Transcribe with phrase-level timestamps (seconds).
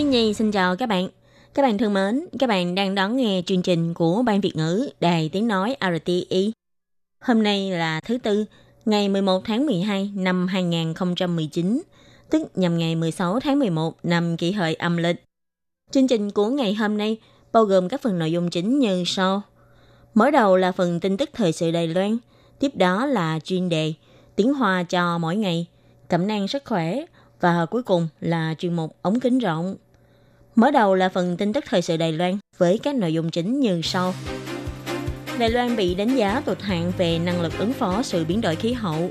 [0.00, 1.08] Hi Nhi xin chào các bạn.
[1.54, 4.88] Các bạn thân mến, các bạn đang đón nghe chương trình của Ban Việt ngữ
[5.00, 6.52] Đài Tiếng Nói RTI.
[7.20, 8.44] Hôm nay là thứ Tư,
[8.84, 11.82] ngày 11 tháng 12 năm 2019,
[12.30, 15.24] tức nhằm ngày 16 tháng 11 năm kỷ hợi âm lịch.
[15.90, 17.16] Chương trình của ngày hôm nay
[17.52, 19.42] bao gồm các phần nội dung chính như sau.
[20.14, 22.18] Mở đầu là phần tin tức thời sự Đài Loan,
[22.58, 23.92] tiếp đó là chuyên đề
[24.36, 25.66] tiếng Hoa cho mỗi ngày,
[26.08, 27.04] cẩm nang sức khỏe
[27.40, 29.76] và cuối cùng là chuyên mục ống kính rộng.
[30.60, 33.60] Mở đầu là phần tin tức thời sự Đài Loan với các nội dung chính
[33.60, 34.14] như sau.
[35.38, 38.56] Đài Loan bị đánh giá tụt hạng về năng lực ứng phó sự biến đổi
[38.56, 39.10] khí hậu.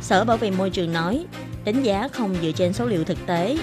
[0.00, 1.24] Sở Bảo vệ môi trường nói,
[1.64, 3.58] đánh giá không dựa trên số liệu thực tế.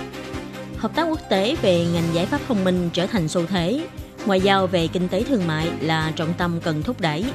[0.77, 3.87] Hợp tác quốc tế về ngành giải pháp thông minh trở thành xu thế.
[4.25, 7.25] Ngoại giao về kinh tế thương mại là trọng tâm cần thúc đẩy.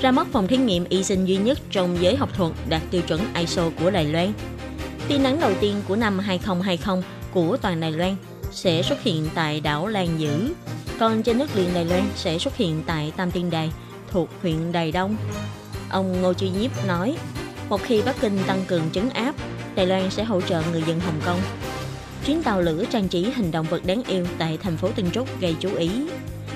[0.00, 3.02] Ra mắt phòng thí nghiệm y sinh duy nhất trong giới học thuật đạt tiêu
[3.02, 4.32] chuẩn ISO của Đài Loan.
[5.08, 8.16] Tin nắng đầu tiên của năm 2020 của toàn Đài Loan
[8.54, 10.54] sẽ xuất hiện tại đảo Lan Dữ,
[10.98, 13.70] còn trên đất liền Đài Loan sẽ xuất hiện tại Tam Tiên Đài
[14.10, 15.16] thuộc huyện Đài Đông.
[15.90, 17.16] Ông Ngô Chi Nhiếp nói,
[17.68, 19.34] một khi Bắc Kinh tăng cường trấn áp,
[19.74, 21.40] Đài Loan sẽ hỗ trợ người dân Hồng Kông.
[22.26, 25.40] Chuyến tàu lửa trang trí hình động vật đáng yêu tại thành phố Tân Trúc
[25.40, 25.90] gây chú ý.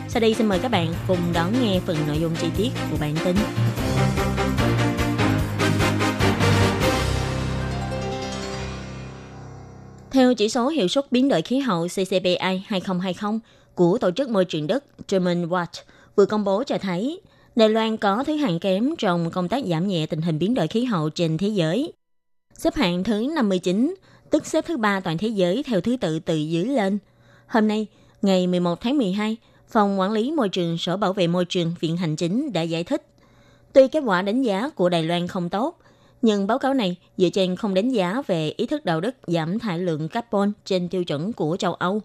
[0.09, 2.97] Sau đây xin mời các bạn cùng đón nghe phần nội dung chi tiết của
[3.01, 3.37] bản tin.
[10.19, 13.39] Theo chỉ số hiệu suất biến đổi khí hậu CCBI 2020
[13.75, 15.83] của Tổ chức Môi trường Đức German Watch
[16.17, 17.21] vừa công bố cho thấy
[17.57, 20.67] Đài Loan có thứ hạng kém trong công tác giảm nhẹ tình hình biến đổi
[20.67, 21.93] khí hậu trên thế giới.
[22.55, 23.95] Xếp hạng thứ 59,
[24.31, 26.99] tức xếp thứ ba toàn thế giới theo thứ tự từ dưới lên.
[27.47, 27.87] Hôm nay,
[28.23, 29.37] ngày 11 tháng 12,
[29.69, 32.85] Phòng Quản lý Môi trường Sở Bảo vệ Môi trường Viện Hành Chính đã giải
[32.85, 33.07] thích.
[33.73, 35.78] Tuy kết quả đánh giá của Đài Loan không tốt,
[36.23, 39.59] nhưng báo cáo này dựa trên không đánh giá về ý thức đạo đức giảm
[39.59, 42.01] thải lượng carbon trên tiêu chuẩn của châu Âu.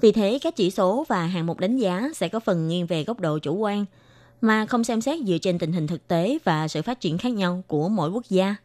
[0.00, 3.04] Vì thế, các chỉ số và hạng mục đánh giá sẽ có phần nghiêng về
[3.04, 3.84] góc độ chủ quan,
[4.40, 7.32] mà không xem xét dựa trên tình hình thực tế và sự phát triển khác
[7.32, 8.56] nhau của mỗi quốc gia.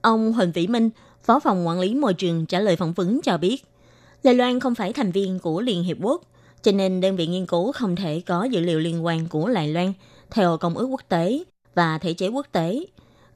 [0.00, 0.90] Ông Huỳnh Vĩ Minh,
[1.24, 3.64] Phó phòng quản lý môi trường trả lời phỏng vấn cho biết,
[4.24, 6.22] Đài Loan không phải thành viên của Liên Hiệp Quốc,
[6.62, 9.68] cho nên đơn vị nghiên cứu không thể có dữ liệu liên quan của Đài
[9.68, 9.92] Loan
[10.30, 11.44] theo Công ước quốc tế
[11.74, 12.86] và thể chế quốc tế.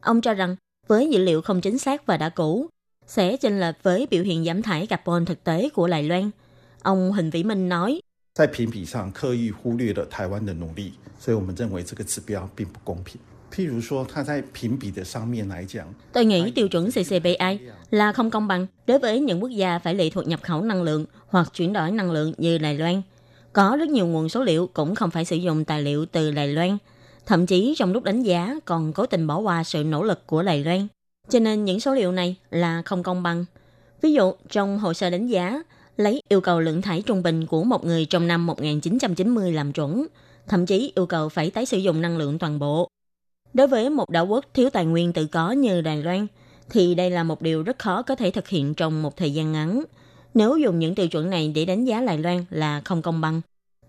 [0.00, 0.56] Ông cho rằng
[0.91, 2.67] với dữ liệu không chính xác và đã cũ,
[3.07, 6.31] sẽ chênh lệch với biểu hiện giảm thải carbon thực tế của Đài Loan.
[6.81, 8.01] Ông Huỳnh Vĩ Minh nói,
[8.35, 13.19] 在评比上刻意忽略了台湾的努力，所以我们认为这个指标并不公平。
[13.51, 17.59] 譬如说，它在评比的上面来讲， Tôi nghĩ tiêu chuẩn CCPI
[17.89, 20.83] là không công bằng đối với những quốc gia phải lệ thuộc nhập khẩu năng
[20.83, 23.01] lượng hoặc chuyển đổi năng lượng như Đài Loan.
[23.53, 26.47] Có rất nhiều nguồn số liệu cũng không phải sử dụng tài liệu từ Đài
[26.47, 26.77] Loan.
[27.26, 30.42] Thậm chí trong lúc đánh giá còn cố tình bỏ qua sự nỗ lực của
[30.42, 30.86] Đài Loan.
[31.28, 33.44] Cho nên những số liệu này là không công bằng.
[34.02, 35.62] Ví dụ, trong hồ sơ đánh giá,
[35.96, 40.06] lấy yêu cầu lượng thải trung bình của một người trong năm 1990 làm chuẩn,
[40.48, 42.88] thậm chí yêu cầu phải tái sử dụng năng lượng toàn bộ.
[43.54, 46.26] Đối với một đảo quốc thiếu tài nguyên tự có như Đài Loan,
[46.70, 49.52] thì đây là một điều rất khó có thể thực hiện trong một thời gian
[49.52, 49.82] ngắn.
[50.34, 53.40] Nếu dùng những tiêu chuẩn này để đánh giá Đài Loan là không công bằng.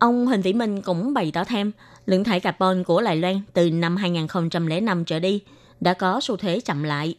[0.04, 1.72] Ông Huỳnh Vĩ Minh cũng bày tỏ thêm,
[2.06, 5.42] lượng thải carbon của Đài Loan từ năm 2005 trở đi
[5.80, 7.16] đã có xu thế chậm lại.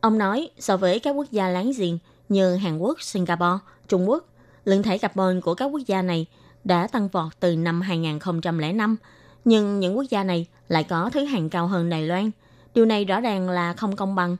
[0.00, 4.24] Ông nói, so với các quốc gia láng giềng như Hàn Quốc, Singapore, Trung Quốc,
[4.64, 6.26] lượng thải carbon của các quốc gia này
[6.64, 8.96] đã tăng vọt từ năm 2005,
[9.44, 12.30] nhưng những quốc gia này lại có thứ hạng cao hơn Đài Loan.
[12.74, 14.36] Điều này rõ ràng là không công bằng.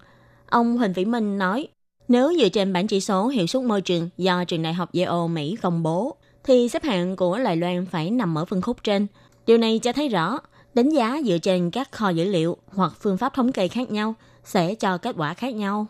[0.47, 1.69] Ông Huỳnh Vĩ Minh nói,
[2.09, 5.28] nếu dựa trên bản chỉ số hiệu suất môi trường do trường đại học Yale
[5.28, 6.16] Mỹ công bố,
[6.48, 9.06] thì xếp hạng của Đài Loan phải nằm ở phân khúc trên.
[9.47, 10.39] Điều này cho thấy rõ,
[10.74, 14.15] đánh giá dựa trên các kho dữ liệu hoặc phương pháp thống kê khác nhau
[14.45, 15.86] sẽ cho kết quả khác nhau.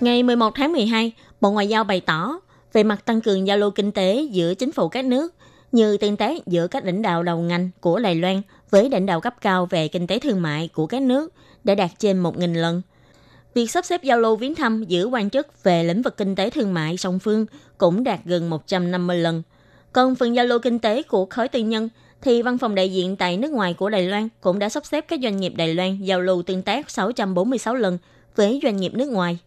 [0.00, 2.40] Ngày 11 tháng 12, Bộ Ngoại giao bày tỏ
[2.72, 5.34] về mặt tăng cường giao lưu kinh tế giữa chính phủ các nước
[5.72, 9.20] như tương tác giữa các lãnh đạo đầu ngành của Đài Loan với lãnh đạo
[9.20, 11.32] cấp cao về kinh tế thương mại của các nước
[11.64, 12.82] đã đạt trên 1.000 lần.
[13.54, 16.50] Việc sắp xếp giao lưu viếng thăm giữa quan chức về lĩnh vực kinh tế
[16.50, 17.46] thương mại song phương
[17.78, 19.42] cũng đạt gần 150 lần.
[19.92, 21.88] Còn phần giao lưu kinh tế của khối tư nhân
[22.22, 25.04] thì văn phòng đại diện tại nước ngoài của Đài Loan cũng đã sắp xếp
[25.08, 27.98] các doanh nghiệp Đài Loan giao lưu tương tác 646 lần
[28.36, 29.38] với doanh nghiệp nước ngoài.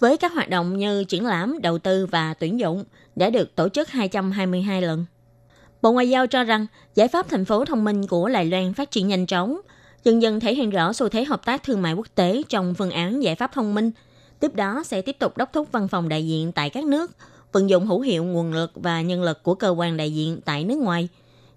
[0.00, 2.84] với các hoạt động như triển lãm, đầu tư và tuyển dụng
[3.16, 5.04] đã được tổ chức 222 lần.
[5.82, 8.90] Bộ Ngoại giao cho rằng giải pháp thành phố thông minh của Đài Loan phát
[8.90, 9.60] triển nhanh chóng,
[10.04, 12.90] dần dần thể hiện rõ xu thế hợp tác thương mại quốc tế trong phương
[12.90, 13.90] án giải pháp thông minh.
[14.40, 17.10] Tiếp đó sẽ tiếp tục đốc thúc văn phòng đại diện tại các nước,
[17.52, 20.64] vận dụng hữu hiệu nguồn lực và nhân lực của cơ quan đại diện tại
[20.64, 21.08] nước ngoài,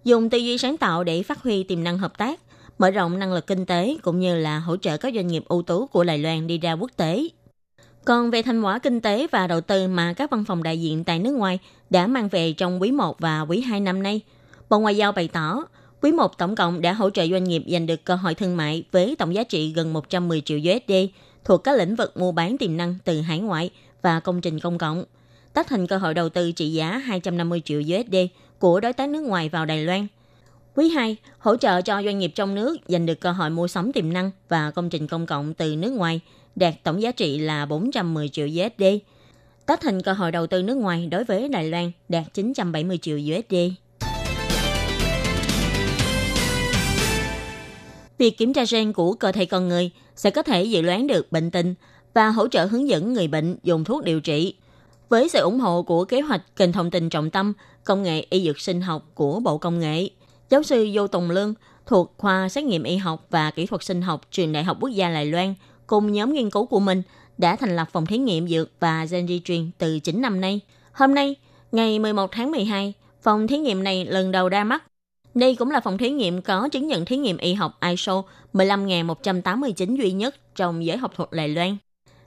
[0.04, 2.40] dùng tư duy sáng tạo để phát huy tiềm năng hợp tác,
[2.80, 5.62] mở rộng năng lực kinh tế cũng như là hỗ trợ các doanh nghiệp ưu
[5.62, 7.28] tú của Đài Loan đi ra quốc tế.
[8.06, 11.04] Còn về thành quả kinh tế và đầu tư mà các văn phòng đại diện
[11.04, 11.60] tại nước ngoài
[11.90, 14.22] đã mang về trong quý 1 và quý 2 năm nay,
[14.70, 15.64] Bộ Ngoại giao bày tỏ,
[16.02, 18.84] quý 1 tổng cộng đã hỗ trợ doanh nghiệp giành được cơ hội thương mại
[18.92, 20.94] với tổng giá trị gần 110 triệu USD
[21.44, 23.70] thuộc các lĩnh vực mua bán tiềm năng từ hải ngoại
[24.02, 25.04] và công trình công cộng,
[25.54, 28.16] tác thành cơ hội đầu tư trị giá 250 triệu USD
[28.60, 30.08] của đối tác nước ngoài vào Đài Loan.
[30.76, 33.92] Quý 2, hỗ trợ cho doanh nghiệp trong nước giành được cơ hội mua sắm
[33.92, 36.20] tiềm năng và công trình công cộng từ nước ngoài–
[36.56, 38.84] đạt tổng giá trị là 410 triệu USD.
[39.66, 43.18] Tác thành cơ hội đầu tư nước ngoài đối với Đài Loan đạt 970 triệu
[43.18, 43.56] USD.
[48.18, 51.32] Việc kiểm tra gen của cơ thể con người sẽ có thể dự đoán được
[51.32, 51.76] bệnh tình
[52.14, 54.56] và hỗ trợ hướng dẫn người bệnh dùng thuốc điều trị.
[55.10, 57.54] Với sự ủng hộ của kế hoạch kênh thông tin trọng tâm
[57.84, 60.10] công nghệ y dược sinh học của Bộ Công nghệ,
[60.50, 61.54] giáo sư Vô Tùng Lương
[61.86, 64.90] thuộc khoa xét nghiệm y học và kỹ thuật sinh học trường Đại học Quốc
[64.90, 65.54] gia Đài Loan
[65.88, 67.02] cùng nhóm nghiên cứu của mình
[67.38, 70.60] đã thành lập phòng thí nghiệm dược và gen di truyền từ 9 năm nay.
[70.92, 71.36] Hôm nay,
[71.72, 74.84] ngày 11 tháng 12, phòng thí nghiệm này lần đầu ra mắt.
[75.36, 78.24] Đây cũng là phòng thí nghiệm có chứng nhận thí nghiệm y học ISO
[78.54, 81.78] 15189 duy nhất trong giới học thuật Đài Loan.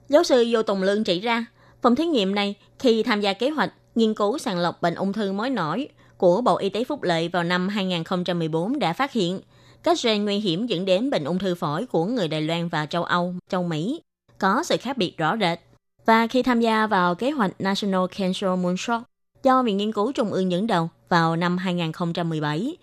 [0.08, 1.46] Giáo sư Vô Tùng Lương chỉ ra,
[1.82, 5.12] phòng thí nghiệm này khi tham gia kế hoạch nghiên cứu sàng lọc bệnh ung
[5.12, 9.40] thư mới nổi của Bộ Y tế Phúc Lợi vào năm 2014 đã phát hiện–
[9.82, 12.86] các gen nguy hiểm dẫn đến bệnh ung thư phổi của người Đài Loan và
[12.86, 14.02] châu Âu, châu Mỹ
[14.38, 15.58] có sự khác biệt rõ rệt.
[16.06, 19.02] Và khi tham gia vào kế hoạch National Cancer Moonshot
[19.42, 22.76] do Viện Nghiên cứu Trung ương dẫn đầu vào năm 2017,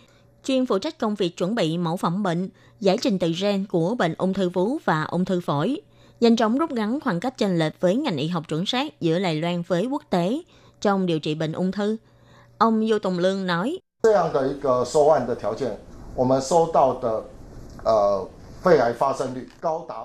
[0.45, 2.50] chuyên phụ trách công việc chuẩn bị mẫu phẩm bệnh,
[2.80, 5.81] giải trình tự gen của bệnh ung thư vú và ung thư phổi,
[6.19, 9.19] nhanh chóng rút ngắn khoảng cách chênh lệch với ngành y học chuẩn xác giữa
[9.19, 10.42] Đài Loan với quốc tế
[10.81, 11.97] trong điều trị bệnh ung thư.
[12.57, 13.80] Ông Du Tùng Lương nói,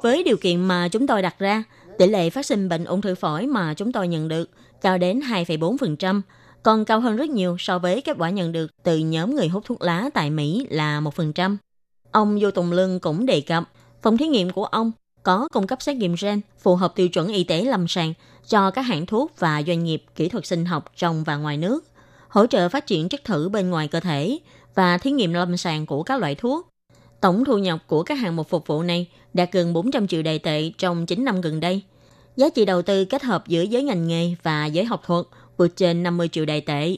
[0.02, 1.64] với điều kiện mà chúng tôi đặt ra,
[1.98, 4.50] tỷ lệ phát sinh bệnh ung thư phổi mà chúng tôi nhận được
[4.80, 6.20] cao đến 2,4%,
[6.62, 9.64] còn cao hơn rất nhiều so với kết quả nhận được từ nhóm người hút
[9.66, 11.56] thuốc lá tại Mỹ là 1%.
[12.12, 13.64] Ông Vô Tùng Lương cũng đề cập,
[14.02, 14.92] phòng thí nghiệm của ông
[15.22, 18.14] có cung cấp xét nghiệm gen phù hợp tiêu chuẩn y tế lâm sàng
[18.48, 21.84] cho các hãng thuốc và doanh nghiệp kỹ thuật sinh học trong và ngoài nước,
[22.28, 24.38] hỗ trợ phát triển chất thử bên ngoài cơ thể,
[24.74, 26.68] và thí nghiệm lâm sàng của các loại thuốc.
[27.20, 30.38] Tổng thu nhập của các hạng mục phục vụ này đạt gần 400 triệu đài
[30.38, 31.82] tệ trong 9 năm gần đây.
[32.36, 35.26] Giá trị đầu tư kết hợp giữa giới ngành nghề và giới học thuật
[35.60, 36.96] vượt trên 50 triệu đài tệ.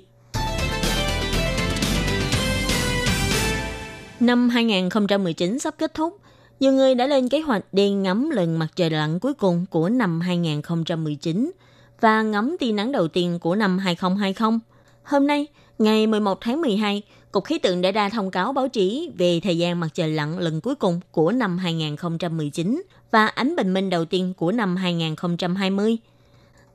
[4.20, 6.18] Năm 2019 sắp kết thúc,
[6.60, 9.88] nhiều người đã lên kế hoạch đi ngắm lần mặt trời lặn cuối cùng của
[9.88, 11.52] năm 2019
[12.00, 14.58] và ngắm tia nắng đầu tiên của năm 2020.
[15.04, 15.46] Hôm nay,
[15.78, 19.58] ngày 11 tháng 12, Cục Khí tượng đã ra thông cáo báo chí về thời
[19.58, 24.04] gian mặt trời lặn lần cuối cùng của năm 2019 và ánh bình minh đầu
[24.04, 25.98] tiên của năm 2020.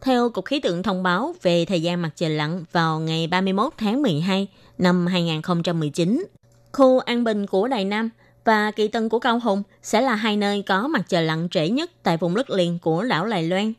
[0.01, 3.73] Theo Cục Khí tượng thông báo về thời gian mặt trời lặn vào ngày 31
[3.77, 6.25] tháng 12 năm 2019,
[6.71, 8.09] khu An Bình của Đài Nam
[8.45, 11.69] và Kỳ Tân của Cao Hùng sẽ là hai nơi có mặt trời lặn trễ
[11.69, 13.73] nhất tại vùng đất liền của đảo Lài Loan.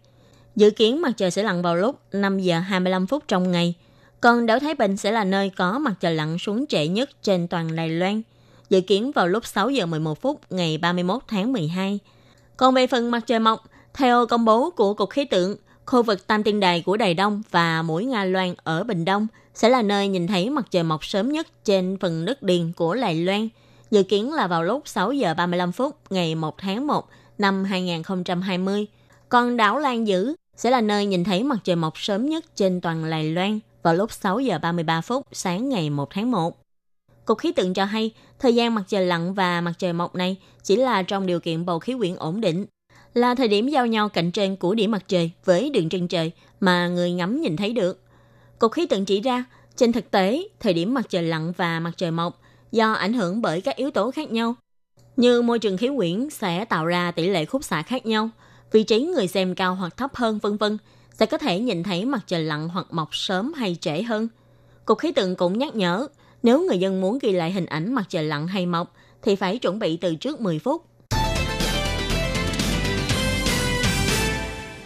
[0.57, 3.75] Dự kiến mặt trời sẽ lặn vào lúc 5 giờ 25 phút trong ngày–
[4.21, 7.49] còn đảo Thái Bình sẽ là nơi có mặt trời lặn xuống trễ nhất trên
[7.49, 8.23] toàn Đài Loan,
[8.71, 11.99] dự kiến vào lúc 6 giờ 11 phút ngày 31 tháng 12.
[12.57, 13.65] Còn về phần mặt trời mọc,
[13.95, 15.57] theo công bố của Cục Khí tượng,
[15.89, 19.27] khu vực Tam Tiên Đài của Đài Đông và mũi Nga Loan ở Bình Đông
[19.55, 22.95] sẽ là nơi nhìn thấy mặt trời mọc sớm nhất trên phần đất điền của
[22.95, 23.49] Đài Loan,
[23.91, 28.87] dự kiến là vào lúc 6 giờ 35 phút ngày 1 tháng 1 năm 2020.
[29.29, 32.81] Còn đảo Lan Dữ sẽ là nơi nhìn thấy mặt trời mọc sớm nhất trên
[32.81, 36.57] toàn Đài Loan vào lúc 6 giờ 33 phút sáng ngày 1 tháng 1.
[37.25, 40.37] Cục khí tượng cho hay, thời gian mặt trời lặn và mặt trời mọc này
[40.63, 42.67] chỉ là trong điều kiện bầu khí quyển ổn định,
[43.15, 46.33] là thời điểm giao nhau cạnh trên của điểm mặt trời với đường chân trời
[46.61, 48.03] mà người ngắm nhìn thấy được.
[48.59, 49.45] Cục khí tượng chỉ ra,
[49.77, 52.41] trên thực tế, thời điểm mặt trời lặn và mặt trời mọc
[52.73, 54.55] do ảnh hưởng bởi các yếu tố khác nhau,
[55.17, 58.31] như môi trường khí quyển sẽ tạo ra tỷ lệ khúc xạ khác nhau,
[58.73, 60.79] vị trí người xem cao hoặc thấp hơn vân vân
[61.13, 64.29] sẽ có thể nhìn thấy mặt trời lặn hoặc mọc sớm hay trễ hơn.
[64.85, 66.09] Cục khí tượng cũng nhắc nhở,
[66.43, 69.59] nếu người dân muốn ghi lại hình ảnh mặt trời lặn hay mọc, thì phải
[69.59, 70.85] chuẩn bị từ trước 10 phút.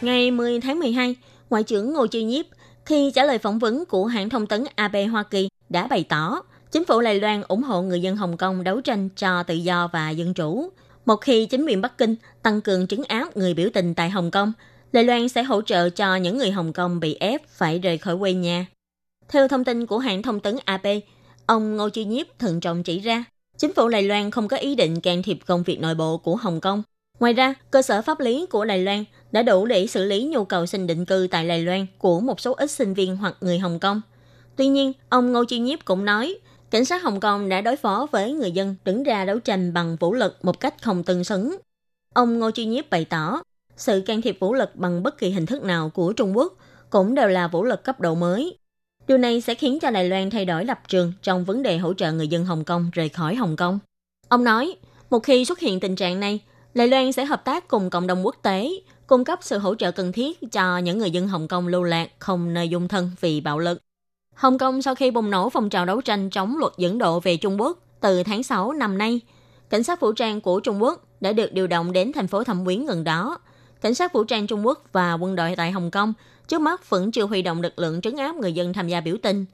[0.03, 1.17] Ngày 10 tháng 12,
[1.51, 2.47] Ngoại trưởng Ngô Chi Nhiếp
[2.87, 6.43] khi trả lời phỏng vấn của hãng thông tấn AP Hoa Kỳ đã bày tỏ
[6.71, 9.89] chính phủ Đài Loan ủng hộ người dân Hồng Kông đấu tranh cho tự do
[9.93, 10.71] và dân chủ.
[11.07, 14.31] Một khi chính quyền Bắc Kinh tăng cường trấn áp người biểu tình tại Hồng
[14.31, 14.53] Kông,
[14.93, 18.19] Đài Loan sẽ hỗ trợ cho những người Hồng Kông bị ép phải rời khỏi
[18.19, 18.67] quê nhà.
[19.29, 20.87] Theo thông tin của hãng thông tấn AP,
[21.47, 23.25] ông Ngô Chi Nhiếp thận trọng chỉ ra,
[23.59, 26.37] chính phủ Đài Loan không có ý định can thiệp công việc nội bộ của
[26.37, 26.83] Hồng Kông.
[27.21, 30.45] Ngoài ra, cơ sở pháp lý của Đài Loan đã đủ để xử lý nhu
[30.45, 33.59] cầu xin định cư tại Đài Loan của một số ít sinh viên hoặc người
[33.59, 34.01] Hồng Kông.
[34.57, 36.39] Tuy nhiên, ông Ngô Chi Nhiếp cũng nói,
[36.71, 39.97] cảnh sát Hồng Kông đã đối phó với người dân đứng ra đấu tranh bằng
[40.01, 41.57] vũ lực một cách không tương xứng.
[42.15, 43.43] Ông Ngô Chi Nhiếp bày tỏ,
[43.77, 46.53] sự can thiệp vũ lực bằng bất kỳ hình thức nào của Trung Quốc
[46.91, 48.59] cũng đều là vũ lực cấp độ mới.
[49.07, 51.95] Điều này sẽ khiến cho Đài Loan thay đổi lập trường trong vấn đề hỗ
[51.95, 53.79] trợ người dân Hồng Kông rời khỏi Hồng Kông.
[54.29, 54.77] Ông nói,
[55.11, 56.41] một khi xuất hiện tình trạng này,
[56.75, 58.71] Đài Loan sẽ hợp tác cùng cộng đồng quốc tế,
[59.13, 62.11] cung cấp sự hỗ trợ cần thiết cho những người dân Hồng Kông lưu lạc
[62.19, 63.83] không nơi dung thân vì bạo lực.
[64.35, 67.37] Hồng Kông sau khi bùng nổ phong trào đấu tranh chống luật dẫn độ về
[67.37, 69.21] Trung Quốc từ tháng 6 năm nay,
[69.71, 72.65] cảnh sát vũ trang của Trung Quốc đã được điều động đến thành phố Thẩm
[72.65, 73.39] Quyến gần đó.
[73.81, 76.13] Cảnh sát vũ trang Trung Quốc và quân đội tại Hồng Kông
[76.49, 79.17] trước mắt vẫn chưa huy động lực lượng trấn áp người dân tham gia biểu
[79.23, 79.45] tình.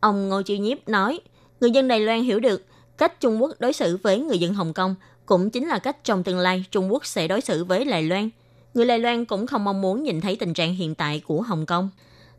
[0.00, 1.20] Ông Ngô Chiêu Nhiếp nói,
[1.60, 2.64] người dân Đài Loan hiểu được
[2.98, 4.94] cách Trung Quốc đối xử với người dân Hồng Kông
[5.26, 8.30] cũng chính là cách trong tương lai Trung Quốc sẽ đối xử với Đài Loan.
[8.74, 11.66] Người Đài Loan cũng không mong muốn nhìn thấy tình trạng hiện tại của Hồng
[11.66, 11.90] Kông.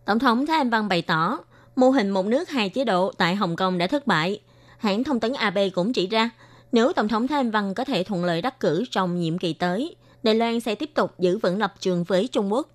[0.06, 1.38] Tổng thống Thái Anh Văn bày tỏ,
[1.76, 4.40] mô hình một nước hai chế độ tại Hồng Kông đã thất bại.
[4.78, 6.30] Hãng thông tấn AB cũng chỉ ra,
[6.72, 9.54] nếu Tổng thống Thái Anh Văn có thể thuận lợi đắc cử trong nhiệm kỳ
[9.54, 12.68] tới, Đài Loan sẽ tiếp tục giữ vững lập trường với Trung Quốc.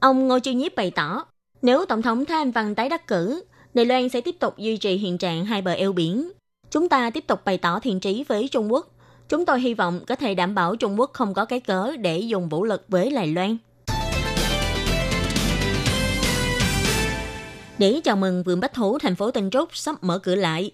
[0.00, 1.24] Ông Ngô Chiêu Nhiếp bày tỏ,
[1.62, 3.44] nếu Tổng thống Thái Anh Văn tái đắc cử,
[3.74, 6.30] Đài Loan sẽ tiếp tục duy trì hiện trạng hai bờ eo biển.
[6.70, 8.95] Chúng ta tiếp tục bày tỏ thiện trí với Trung Quốc.
[9.28, 12.18] Chúng tôi hy vọng có thể đảm bảo Trung Quốc không có cái cớ để
[12.18, 13.56] dùng vũ lực với Đài Loan.
[17.78, 20.70] Để chào mừng vườn bách thú thành phố Tân Trúc sắp mở cửa lại,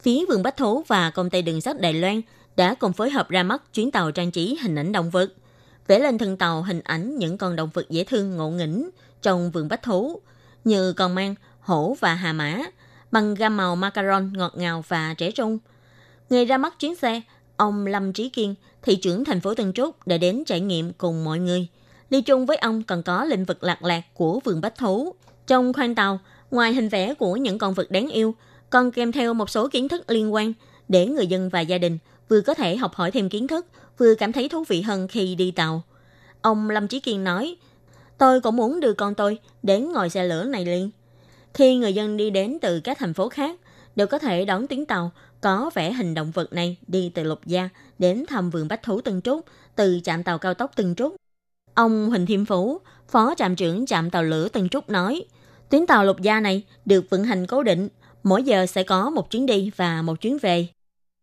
[0.00, 2.20] phía vườn bách thú và công ty đường sắt Đài Loan
[2.56, 5.32] đã cùng phối hợp ra mắt chuyến tàu trang trí hình ảnh động vật,
[5.86, 8.90] vẽ lên thân tàu hình ảnh những con động vật dễ thương ngộ nghĩnh
[9.22, 10.20] trong vườn bách thú
[10.64, 12.58] như con mang, hổ và hà mã
[13.10, 15.58] bằng gam màu macaron ngọt ngào và trẻ trung.
[16.30, 17.20] Ngày ra mắt chuyến xe,
[17.56, 21.24] ông Lâm Trí Kiên, thị trưởng thành phố Tân Trúc đã đến trải nghiệm cùng
[21.24, 21.68] mọi người.
[22.10, 25.14] Đi chung với ông còn có lĩnh vực lạc lạc của vườn bách thú.
[25.46, 26.18] Trong khoang tàu,
[26.50, 28.34] ngoài hình vẽ của những con vật đáng yêu,
[28.70, 30.52] còn kèm theo một số kiến thức liên quan
[30.88, 33.66] để người dân và gia đình vừa có thể học hỏi thêm kiến thức,
[33.98, 35.82] vừa cảm thấy thú vị hơn khi đi tàu.
[36.42, 37.56] Ông Lâm trí Kiên nói,
[38.18, 40.90] tôi cũng muốn đưa con tôi đến ngồi xe lửa này liền.
[41.54, 43.56] Khi người dân đi đến từ các thành phố khác,
[43.96, 45.12] đều có thể đón tuyến tàu
[45.44, 49.00] có vẽ hình động vật này đi từ Lục Gia đến thăm vườn bách thú
[49.00, 49.44] Tân Trúc
[49.76, 51.16] từ trạm tàu cao tốc Tân Trúc.
[51.74, 55.24] Ông Huỳnh Thiêm Phú, Phó trạm trưởng trạm tàu lửa Tân Trúc nói,
[55.70, 57.88] tuyến tàu Lục Gia này được vận hành cố định,
[58.22, 60.66] mỗi giờ sẽ có một chuyến đi và một chuyến về.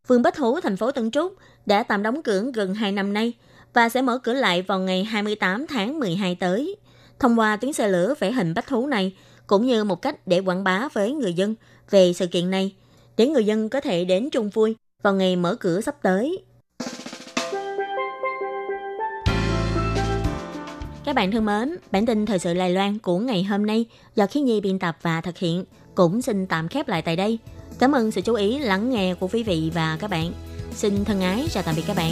[0.07, 1.35] Vườn bách thú thành phố Tân Trúc
[1.65, 3.33] đã tạm đóng cửa gần 2 năm nay
[3.73, 6.75] và sẽ mở cửa lại vào ngày 28 tháng 12 tới.
[7.19, 9.15] Thông qua tuyến xe lửa vẽ hình bách thú này,
[9.47, 11.55] cũng như một cách để quảng bá với người dân
[11.89, 12.75] về sự kiện này,
[13.21, 16.43] để người dân có thể đến chung vui vào ngày mở cửa sắp tới.
[21.05, 23.85] Các bạn thân mến, bản tin thời sự Lài Loan của ngày hôm nay
[24.15, 27.39] do Khí Nhi biên tập và thực hiện cũng xin tạm khép lại tại đây.
[27.79, 30.31] Cảm ơn sự chú ý lắng nghe của quý vị và các bạn.
[30.71, 32.11] Xin thân ái chào tạm biệt các bạn.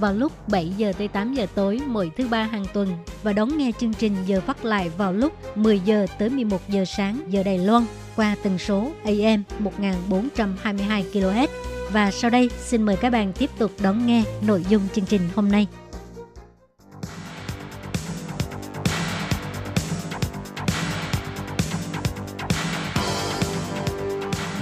[0.00, 2.88] vào lúc 7 giờ tới 8 giờ tối mỗi thứ ba hàng tuần
[3.22, 6.84] và đón nghe chương trình giờ phát lại vào lúc 10 giờ tới 11 giờ
[6.84, 7.84] sáng giờ Đài Loan
[8.16, 11.48] qua tần số AM 1422 kHz.
[11.92, 15.22] Và sau đây xin mời các bạn tiếp tục đón nghe nội dung chương trình
[15.34, 15.66] hôm nay.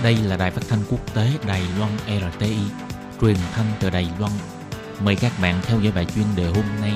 [0.03, 2.57] Đây là đài phát thanh quốc tế Đài Loan RTI,
[3.21, 4.33] truyền thanh từ Đài Loan
[5.05, 6.93] Mời các bạn theo dõi bài chuyên đề hôm nay.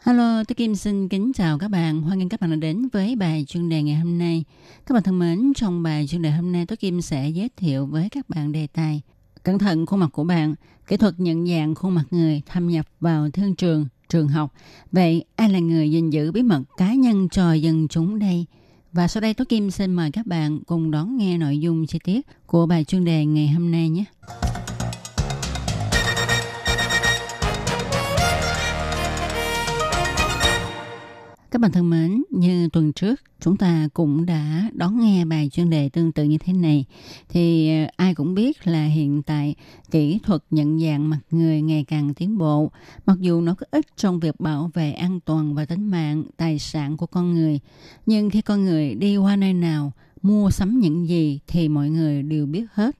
[0.00, 2.02] Hello, tôi Kim xin kính chào các bạn.
[2.02, 4.44] Hoan nghênh các bạn đã đến với bài chuyên đề ngày hôm nay.
[4.86, 7.86] Các bạn thân mến, trong bài chuyên đề hôm nay tôi Kim sẽ giới thiệu
[7.86, 9.02] với các bạn đề tài
[9.42, 10.54] Cẩn thận khuôn mặt của bạn,
[10.86, 14.52] kỹ thuật nhận dạng khuôn mặt người thâm nhập vào thương trường, trường học.
[14.92, 18.46] Vậy ai là người gìn giữ bí mật cá nhân cho dân chúng đây?
[18.92, 21.98] Và sau đây Tố Kim xin mời các bạn cùng đón nghe nội dung chi
[22.04, 24.04] tiết của bài chuyên đề ngày hôm nay nhé.
[31.50, 35.70] Các bạn thân mến, như tuần trước chúng ta cũng đã đón nghe bài chuyên
[35.70, 36.84] đề tương tự như thế này.
[37.28, 39.54] Thì ờ, ai cũng biết là hiện tại
[39.90, 42.70] kỹ thuật nhận dạng mặt người ngày càng tiến bộ.
[43.06, 46.58] Mặc dù nó có ích trong việc bảo vệ an toàn và tính mạng, tài
[46.58, 47.60] sản của con người.
[48.06, 52.22] Nhưng khi con người đi qua nơi nào, mua sắm những gì thì mọi người
[52.22, 52.96] đều biết hết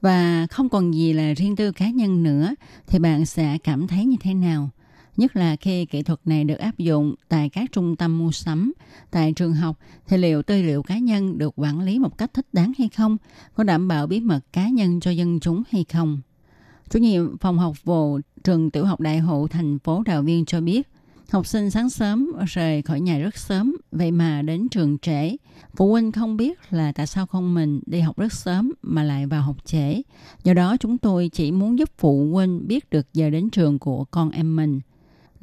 [0.00, 2.54] và không còn gì là riêng tư cá nhân nữa
[2.86, 4.70] thì bạn sẽ cảm thấy như thế nào
[5.16, 8.72] nhất là khi kỹ thuật này được áp dụng tại các trung tâm mua sắm,
[9.10, 12.46] tại trường học, thì liệu tư liệu cá nhân được quản lý một cách thích
[12.52, 13.16] đáng hay không?
[13.54, 16.20] Có đảm bảo bí mật cá nhân cho dân chúng hay không?
[16.90, 20.60] Chủ nhiệm phòng học vụ trường tiểu học Đại hộ thành phố Đào Viên cho
[20.60, 20.88] biết,
[21.30, 25.36] học sinh sáng sớm rời khỏi nhà rất sớm, vậy mà đến trường trễ.
[25.76, 29.26] Phụ huynh không biết là tại sao không mình đi học rất sớm mà lại
[29.26, 30.02] vào học trễ.
[30.44, 34.04] Do đó chúng tôi chỉ muốn giúp phụ huynh biết được giờ đến trường của
[34.04, 34.80] con em mình–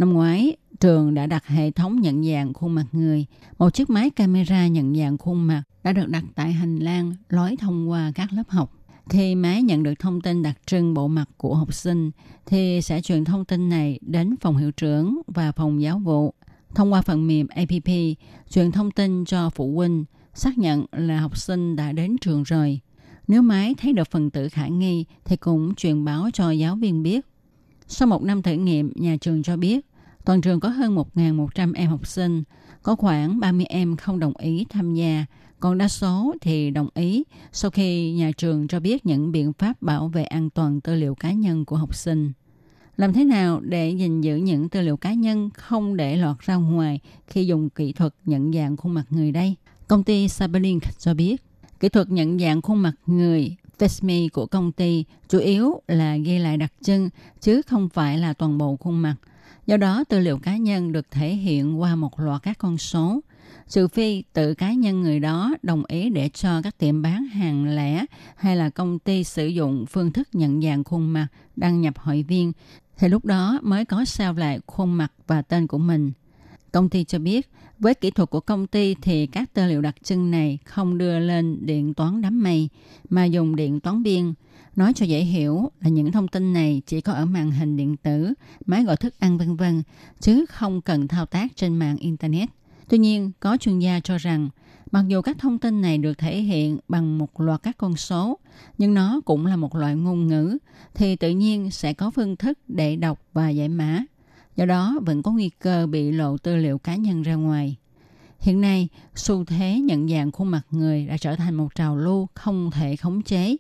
[0.01, 3.25] Năm ngoái, trường đã đặt hệ thống nhận dạng khuôn mặt người.
[3.57, 7.55] Một chiếc máy camera nhận dạng khuôn mặt đã được đặt tại hành lang lối
[7.59, 8.73] thông qua các lớp học.
[9.09, 12.11] Khi máy nhận được thông tin đặc trưng bộ mặt của học sinh,
[12.45, 16.33] thì sẽ truyền thông tin này đến phòng hiệu trưởng và phòng giáo vụ.
[16.75, 18.17] Thông qua phần mềm APP,
[18.49, 22.79] truyền thông tin cho phụ huynh, xác nhận là học sinh đã đến trường rồi.
[23.27, 27.03] Nếu máy thấy được phần tử khả nghi thì cũng truyền báo cho giáo viên
[27.03, 27.25] biết.
[27.87, 29.85] Sau một năm thử nghiệm, nhà trường cho biết
[30.25, 32.43] Toàn trường có hơn 1.100 em học sinh,
[32.83, 35.25] có khoảng 30 em không đồng ý tham gia,
[35.59, 39.81] còn đa số thì đồng ý sau khi nhà trường cho biết những biện pháp
[39.81, 42.31] bảo vệ an toàn tư liệu cá nhân của học sinh.
[42.97, 46.55] Làm thế nào để gìn giữ những tư liệu cá nhân không để lọt ra
[46.55, 49.55] ngoài khi dùng kỹ thuật nhận dạng khuôn mặt người đây?
[49.87, 51.43] Công ty Cyberlink cho biết,
[51.79, 56.39] kỹ thuật nhận dạng khuôn mặt người FaceMe của công ty chủ yếu là ghi
[56.39, 59.15] lại đặc trưng chứ không phải là toàn bộ khuôn mặt–
[59.71, 63.19] Do đó, tư liệu cá nhân được thể hiện qua một loạt các con số.
[63.69, 67.75] Trừ phi tự cá nhân người đó đồng ý để cho các tiệm bán hàng
[67.75, 68.05] lẻ
[68.35, 72.23] hay là công ty sử dụng phương thức nhận dạng khuôn mặt đăng nhập hội
[72.23, 72.51] viên,
[72.97, 76.11] thì lúc đó mới có sao lại khuôn mặt và tên của mình.
[76.71, 79.95] Công ty cho biết, với kỹ thuật của công ty thì các tư liệu đặc
[80.03, 82.69] trưng này không đưa lên điện toán đám mây,
[83.09, 84.33] mà dùng điện toán biên–
[84.75, 87.97] Nói cho dễ hiểu là những thông tin này chỉ có ở màn hình điện
[87.97, 88.33] tử,
[88.65, 89.83] máy gọi thức ăn vân vân,
[90.19, 92.49] chứ không cần thao tác trên mạng Internet.
[92.89, 94.49] Tuy nhiên, có chuyên gia cho rằng,
[94.91, 98.39] mặc dù các thông tin này được thể hiện bằng một loạt các con số,
[98.77, 100.57] nhưng nó cũng là một loại ngôn ngữ,
[100.93, 104.03] thì tự nhiên sẽ có phương thức để đọc và giải mã.
[104.55, 107.75] Do đó, vẫn có nguy cơ bị lộ tư liệu cá nhân ra ngoài.
[108.39, 112.27] Hiện nay, xu thế nhận dạng khuôn mặt người đã trở thành một trào lưu
[112.33, 113.57] không thể khống chế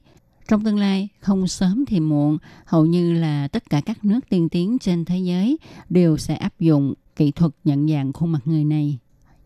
[0.51, 4.49] trong tương lai, không sớm thì muộn, hầu như là tất cả các nước tiên
[4.49, 5.57] tiến trên thế giới
[5.89, 8.97] đều sẽ áp dụng kỹ thuật nhận dạng khuôn mặt người này.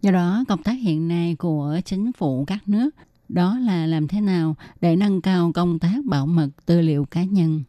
[0.01, 2.89] Do đó, công tác hiện nay của chính phủ các nước
[3.29, 7.23] đó là làm thế nào để nâng cao công tác bảo mật tư liệu cá
[7.23, 7.63] nhân.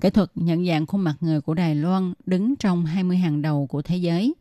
[0.00, 3.66] Kỹ thuật nhận dạng khuôn mặt người của Đài Loan đứng trong 20 hàng đầu
[3.66, 4.34] của thế giới.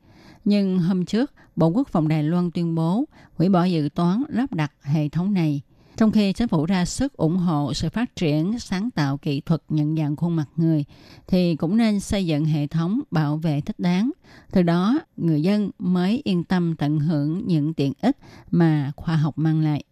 [0.45, 4.53] Nhưng hôm trước, Bộ Quốc phòng Đài Loan tuyên bố hủy bỏ dự toán lắp
[4.53, 5.61] đặt hệ thống này–
[5.97, 9.63] trong khi chính phủ ra sức ủng hộ sự phát triển sáng tạo kỹ thuật
[9.69, 10.85] nhận dạng khuôn mặt người,
[11.27, 14.11] thì cũng nên xây dựng hệ thống bảo vệ thích đáng.
[14.51, 18.17] Từ đó, người dân mới yên tâm tận hưởng những tiện ích
[18.51, 19.83] mà khoa học mang lại.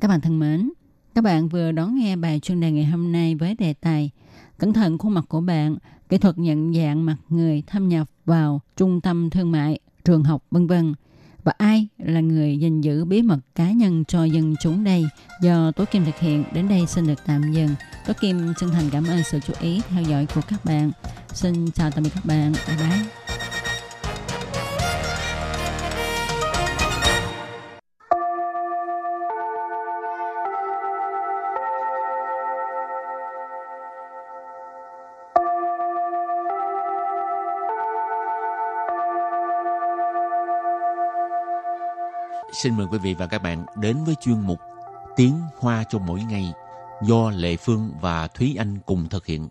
[0.00, 0.70] Các bạn thân mến,
[1.14, 4.10] các bạn vừa đón nghe bài chuyên đề ngày hôm nay với đề tài
[4.62, 5.76] Cẩn thận khuôn mặt của bạn,
[6.08, 10.44] kỹ thuật nhận dạng mặt người thâm nhập vào trung tâm thương mại, trường học,
[10.50, 10.94] vân vân
[11.44, 15.04] và ai là người gìn giữ bí mật cá nhân cho dân chúng đây
[15.42, 17.74] do Tố Kim thực hiện đến đây xin được tạm dừng.
[18.06, 20.90] Tố Kim chân thành cảm ơn sự chú ý theo dõi của các bạn.
[21.32, 22.52] Xin chào tạm biệt các bạn.
[22.68, 23.21] Bye bye.
[42.52, 44.58] Xin mời quý vị và các bạn đến với chuyên mục
[45.16, 46.52] Tiếng Hoa cho mỗi ngày
[47.02, 49.48] do Lệ Phương và Thúy Anh cùng thực hiện.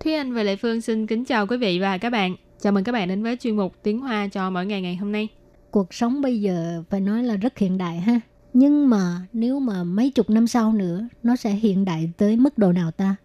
[0.00, 2.36] Thúy Anh và Lệ Phương xin kính chào quý vị và các bạn.
[2.60, 5.12] Chào mừng các bạn đến với chuyên mục Tiếng Hoa cho mỗi ngày ngày hôm
[5.12, 5.28] nay.
[5.70, 8.20] Cuộc sống bây giờ phải nói là rất hiện đại ha.
[8.52, 12.58] Nhưng mà nếu mà mấy chục năm sau nữa nó sẽ hiện đại tới mức
[12.58, 13.16] độ nào ta?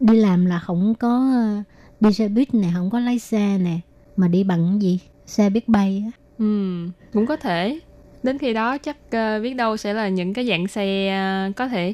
[0.00, 1.62] Đi làm là không có ờ,
[2.00, 3.78] đi xe buýt này, không có lái xe nè,
[4.16, 5.00] mà đi bằng gì?
[5.26, 6.10] Xe biết bay á.
[6.38, 7.80] Ừ, cũng có thể.
[8.22, 11.68] Đến khi đó chắc uh, biết đâu sẽ là những cái dạng xe uh, có
[11.68, 11.92] thể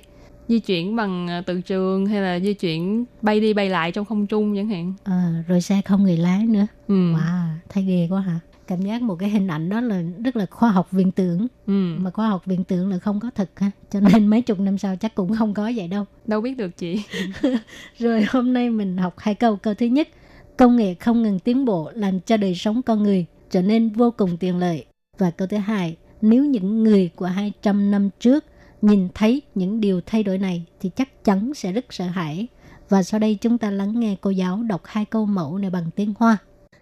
[0.48, 4.04] di chuyển bằng uh, từ trường hay là di chuyển bay đi bay lại trong
[4.04, 4.94] không trung chẳng hạn.
[5.04, 6.66] À, rồi xe không người lái nữa.
[6.88, 6.94] Ừ.
[6.94, 8.40] Wow, thấy ghê quá hả?
[8.67, 11.47] Cảm giác một cái hình ảnh đó là rất là khoa học viễn tưởng.
[11.67, 11.95] Ừ.
[11.97, 13.71] Mà khoa học viễn tưởng là không có thực ha.
[13.91, 16.05] Cho nên mấy chục năm sau chắc cũng không có vậy đâu.
[16.25, 17.03] Đâu biết được chị.
[17.97, 19.55] Rồi hôm nay mình học hai câu.
[19.55, 20.09] Câu thứ nhất,
[20.57, 24.11] công nghệ không ngừng tiến bộ làm cho đời sống con người trở nên vô
[24.11, 24.85] cùng tiện lợi.
[25.17, 28.45] Và câu thứ hai, nếu những người của 200 năm trước
[28.81, 32.47] nhìn thấy những điều thay đổi này thì chắc chắn sẽ rất sợ hãi.
[32.89, 35.89] Và sau đây chúng ta lắng nghe cô giáo đọc hai câu mẫu này bằng
[35.95, 36.37] tiếng Hoa.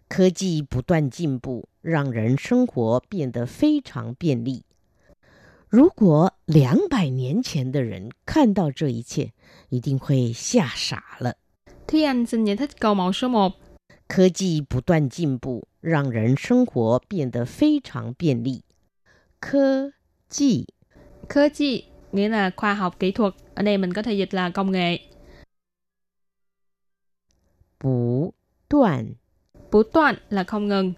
[0.07, 4.63] 科技不断进步， 让人生活变得非常便利。
[5.69, 9.31] 如果两百年前的人看到这一切，
[9.69, 11.35] 一定会吓傻了。
[11.87, 13.53] Thúy Anh xin giải thích câu mẫu số 1.
[14.07, 18.63] 科技不断进步，让人生活变得非常便利。
[19.39, 19.91] 科
[20.29, 20.67] 技
[21.27, 23.33] 科技nghĩa là khoa học kỹ thuật.
[23.55, 24.99] Ở đây mình có thể dịch là công nghệ.
[27.79, 28.33] 不
[28.67, 29.15] 断
[29.71, 30.93] Bú toàn là không ngừng.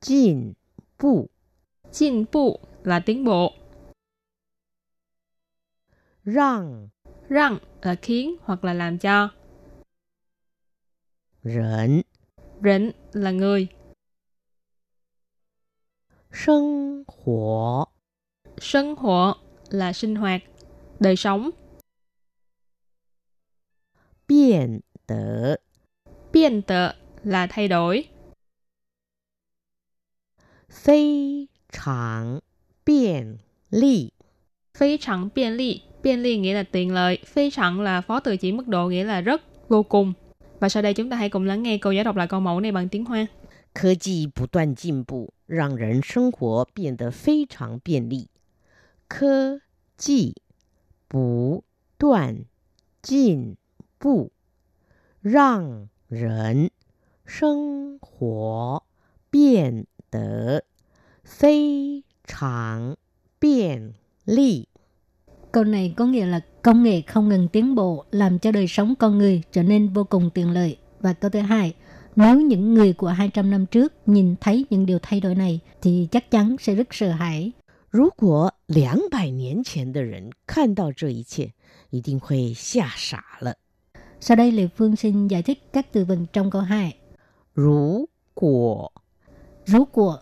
[0.00, 0.54] 进
[0.98, 1.30] 步，
[1.92, 3.52] Jin bu là tiến bộ.
[6.24, 6.88] 让
[7.28, 9.30] Răng là khiến hoặc là làm cho.
[11.42, 12.02] 人
[12.62, 13.68] Rịnh là người.
[16.32, 17.88] 生活
[18.58, 19.38] Sinh hoạt
[19.70, 20.42] là sinh hoạt,
[21.00, 21.50] đời sống.
[24.26, 25.60] 变得
[26.32, 26.88] Biên tự
[27.24, 28.08] là thay đổi.
[30.68, 32.40] 非常
[32.84, 33.38] 便
[33.70, 34.12] 利。
[34.74, 35.80] Phi chẳng biên ly.
[36.02, 37.18] Biên ly nghĩa là tiện lợi.
[37.26, 40.12] Phi chẳng là phó từ chỉ mức độ nghĩa là rất, vô cùng.
[40.60, 42.60] Và sau đây chúng ta hãy cùng lắng nghe cô giáo đọc lại câu mẫu
[42.60, 43.26] này bằng tiếng Hoa.
[43.74, 48.28] 科技不断进步，让人生活变得非常便利。
[49.08, 49.60] 科
[49.96, 50.36] 技
[51.08, 51.64] 不
[51.98, 52.44] 断
[53.02, 53.56] 进
[53.98, 54.30] 步，
[55.20, 56.70] 让人
[57.26, 58.84] 生活
[59.30, 60.62] 变 得
[61.24, 62.96] 非常
[63.40, 63.94] 便
[64.24, 64.68] 利。
[65.52, 68.94] Câu này có nghĩa là công nghệ không ngừng tiến bộ làm cho đời sống
[68.98, 70.76] con người trở nên vô cùng tiện lợi.
[71.00, 71.74] Và câu thứ hai,
[72.16, 76.08] nếu những người của 200 năm trước nhìn thấy những điều thay đổi này thì
[76.10, 77.52] chắc chắn sẽ rất sợ hãi.
[77.90, 81.52] 如果两百年前的人看到这一切，
[81.90, 83.54] 一定会吓傻了。
[84.20, 86.96] Sau đây Lê Phương xin giải thích các từ vựng trong câu 2.
[87.54, 88.90] 如果
[89.71, 90.19] rú của,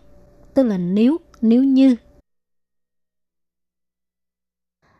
[0.54, 1.96] tức là nếu, nếu như.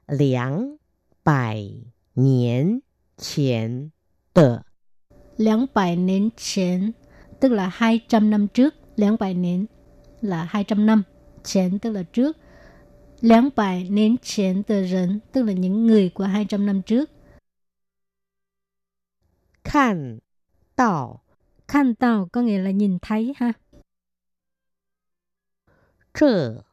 [0.07, 0.77] Liang
[1.25, 1.85] bài
[2.15, 2.81] niên
[3.17, 3.89] chén
[4.35, 4.59] tờ
[5.37, 6.93] Liang bài niên chén,
[7.41, 8.75] tức là 200 năm trước.
[8.97, 9.67] Liang bài niên
[10.21, 11.03] là 200 năm,
[11.45, 12.37] chén tức là trước.
[13.21, 17.11] Liang bài niên chén tờ 人, tức là những người của 200 năm trước.
[19.65, 20.19] Khan
[20.77, 21.21] tao
[21.69, 23.53] Khan tao có nghĩa là nhìn thấy ha.
[26.18, 26.64] 这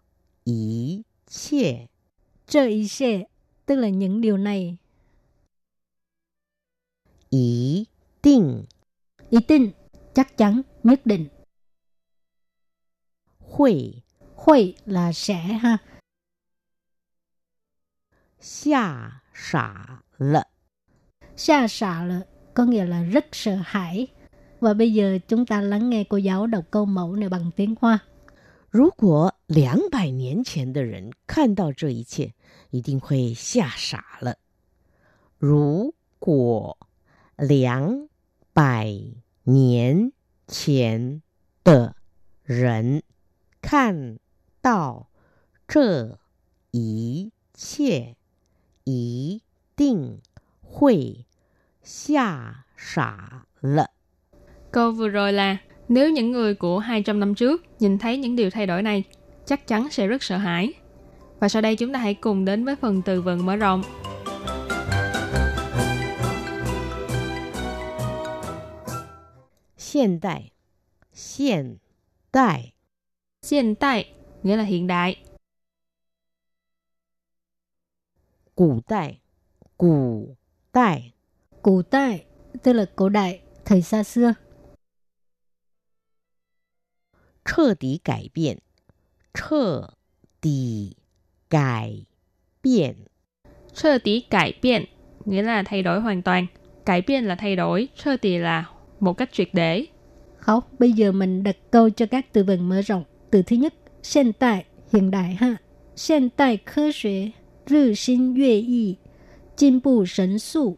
[0.45, 1.89] 一切
[2.47, 3.25] Trợ ý xe,
[3.67, 4.77] tức là những điều này.
[7.31, 7.87] 一
[8.23, 8.67] 定
[9.31, 9.71] Ý tin,
[10.15, 11.29] chắc chắn, nhất định.
[13.39, 14.03] 会
[14.37, 15.79] Hội là sẽ ha.
[18.41, 20.47] 吓傻了。
[21.37, 22.21] Xa xạ là
[22.55, 24.07] có nghĩa là rất sợ hãi.
[24.61, 27.75] Và bây giờ chúng ta lắng nghe cô giáo đọc câu mẫu này bằng tiếng
[27.81, 27.99] Hoa.
[28.71, 32.35] 如果 两百年前的人看到这一切，
[32.71, 34.37] 一定会吓傻了。
[35.39, 36.79] 如果
[37.37, 38.09] 两
[38.53, 38.95] 百
[39.45, 40.13] 年
[40.47, 41.23] 前
[41.65, 41.97] 的
[42.45, 43.03] 人
[43.61, 44.19] 看
[44.61, 45.09] 到
[45.67, 46.19] 这
[46.71, 48.17] 一切，
[48.85, 49.43] 一
[49.75, 50.21] 定
[50.63, 51.27] 会
[51.83, 53.91] 吓傻了。
[54.71, 58.51] Câu vừa rồi là nếu những người của 200 năm trước nhìn thấy những điều
[58.51, 59.05] thay đổi này,
[59.46, 60.74] chắc chắn sẽ rất sợ hãi.
[61.40, 63.84] Và sau đây chúng ta hãy cùng đến với phần từ vựng mở rộng.
[69.94, 70.52] Hiện đại
[71.38, 71.78] Hiện
[72.34, 72.74] đại
[73.52, 75.24] Hiện đại nghĩa là hiện đại.
[78.56, 79.20] Cổ đại
[79.78, 80.26] Cổ
[80.74, 81.14] đại
[81.62, 82.26] Cổ đại
[82.64, 84.34] tức là cổ đại, thời xa xưa.
[87.46, 88.60] 彻底改变
[89.35, 89.91] 彻
[90.41, 90.97] 底
[91.49, 92.07] 改
[92.63, 92.95] 变，
[93.73, 94.85] Sơ tí cải biện
[95.25, 96.47] nghĩa là thay đổi hoàn toàn.
[96.85, 99.87] Cải biện là thay đổi, sơ tí là một cách triệt để.
[100.39, 103.05] Học, bây giờ mình đặt câu cho các từ vựng mở rộng.
[103.31, 103.75] Từ thứ nhất,
[104.15, 105.57] hiện đại, hiện đại ha.
[106.09, 107.33] Hiện đại科学
[107.67, 108.99] 日新月异，
[109.57, 110.77] 进步神速。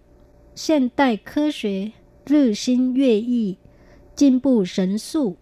[0.55, 1.93] 现代科学
[2.27, 3.57] 日新月异，
[4.17, 5.37] 进步神速。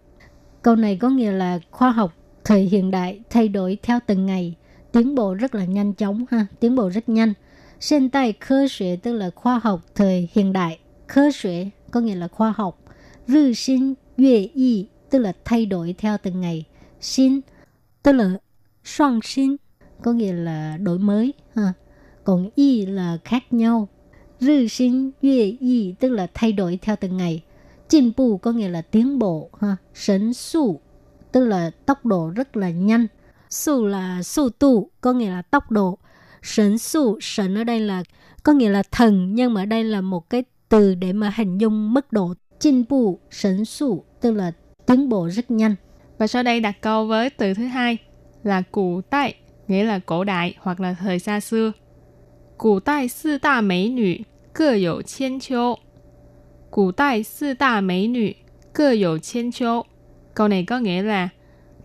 [0.61, 2.13] Câu này có nghĩa là khoa học
[2.46, 4.54] Thời hiện đại thay đổi theo từng ngày,
[4.92, 7.32] tiến bộ rất là nhanh chóng ha, tiến bộ rất nhanh.
[7.90, 11.50] Hiện tại cơ sở tức là khoa học thời hiện đại, cơ sở
[11.90, 12.78] có nghĩa là khoa học.
[13.26, 16.64] Rư sinh yue y tức là thay đổi theo từng ngày.
[17.00, 17.40] Xin
[18.02, 18.30] tức là
[18.84, 19.56] soạn sinh
[20.02, 21.72] có nghĩa là đổi mới ha.
[22.24, 23.88] Còn y là khác nhau.
[24.40, 27.42] Rư sinh yue y tức là thay đổi theo từng ngày.
[27.88, 29.76] 进步 có nghĩa là tiến bộ ha.
[29.94, 30.80] Sấn sụ
[31.36, 33.06] tức là tốc độ rất là nhanh.
[33.50, 35.98] Su là su tu, có nghĩa là tốc độ.
[36.42, 38.02] Sẩn su, sẩn ở đây là
[38.42, 41.58] có nghĩa là thần, nhưng mà ở đây là một cái từ để mà hình
[41.58, 44.52] dung mức độ chinh bù, sẩn su, tức là
[44.86, 45.74] tiến bộ rất nhanh.
[46.18, 47.98] Và sau đây đặt câu với từ thứ hai
[48.42, 49.34] là cụ tại,
[49.68, 51.72] nghĩa là cổ đại hoặc là thời xa xưa.
[52.58, 55.76] Cụ tại sư đa mỹ nữ, cơ hữu chiên châu.
[56.70, 58.26] Cụ đại sư đa mỹ nữ,
[58.72, 59.84] cơ hữu chiên châu.
[60.36, 61.28] Câu này có nghĩa là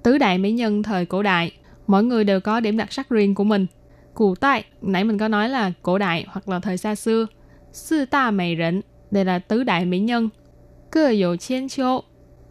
[0.04, 1.52] tứ đại mỹ nhân thời cổ đại,
[1.88, 3.66] mỗi người đều có điểm đặc sắc riêng của mình.
[4.14, 7.28] Cụ tại, nãy mình có nói là cổ đại hoặc là thời xa xưa.
[7.74, 10.30] Sư ta mỹ rịnh, đây là tứ đại mỹ nhân.
[10.92, 12.02] Cơ dụ 千秋,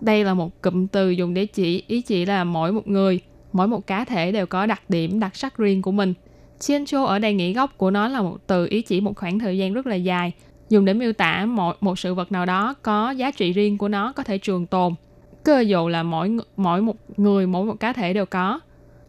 [0.01, 3.21] đây là một cụm từ dùng để chỉ ý chỉ là mỗi một người,
[3.53, 6.15] mỗi một cá thể đều có đặc điểm đặc sắc riêng của mình.
[6.59, 9.39] Chiên chô ở đây nghĩa gốc của nó là một từ ý chỉ một khoảng
[9.39, 10.33] thời gian rất là dài,
[10.69, 13.89] dùng để miêu tả một, một sự vật nào đó có giá trị riêng của
[13.89, 14.95] nó có thể trường tồn.
[15.44, 18.61] Cơ dụ là mỗi mỗi một người, mỗi một cá thể đều có.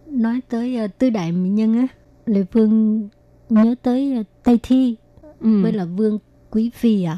[0.08, 1.88] Nói tới uh, tứ đại mỹ nhân á,
[2.26, 3.10] Lê Phương
[3.50, 4.96] nhớ tới uh, Tây Thi
[5.40, 5.62] Ừ.
[5.64, 7.18] với là Vương Quý Phi à?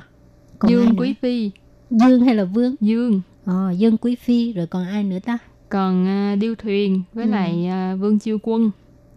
[0.59, 0.95] Còn Dương?
[0.97, 1.51] Quý Phi,
[1.89, 2.75] Dương hay là Vương?
[2.81, 5.37] Dương, Ờ, Dương Quý Phi rồi còn ai nữa ta?
[5.69, 7.31] còn à, Điêu Thuyền với Ừ.
[7.31, 8.71] lại à, Vương Chiêu Quân.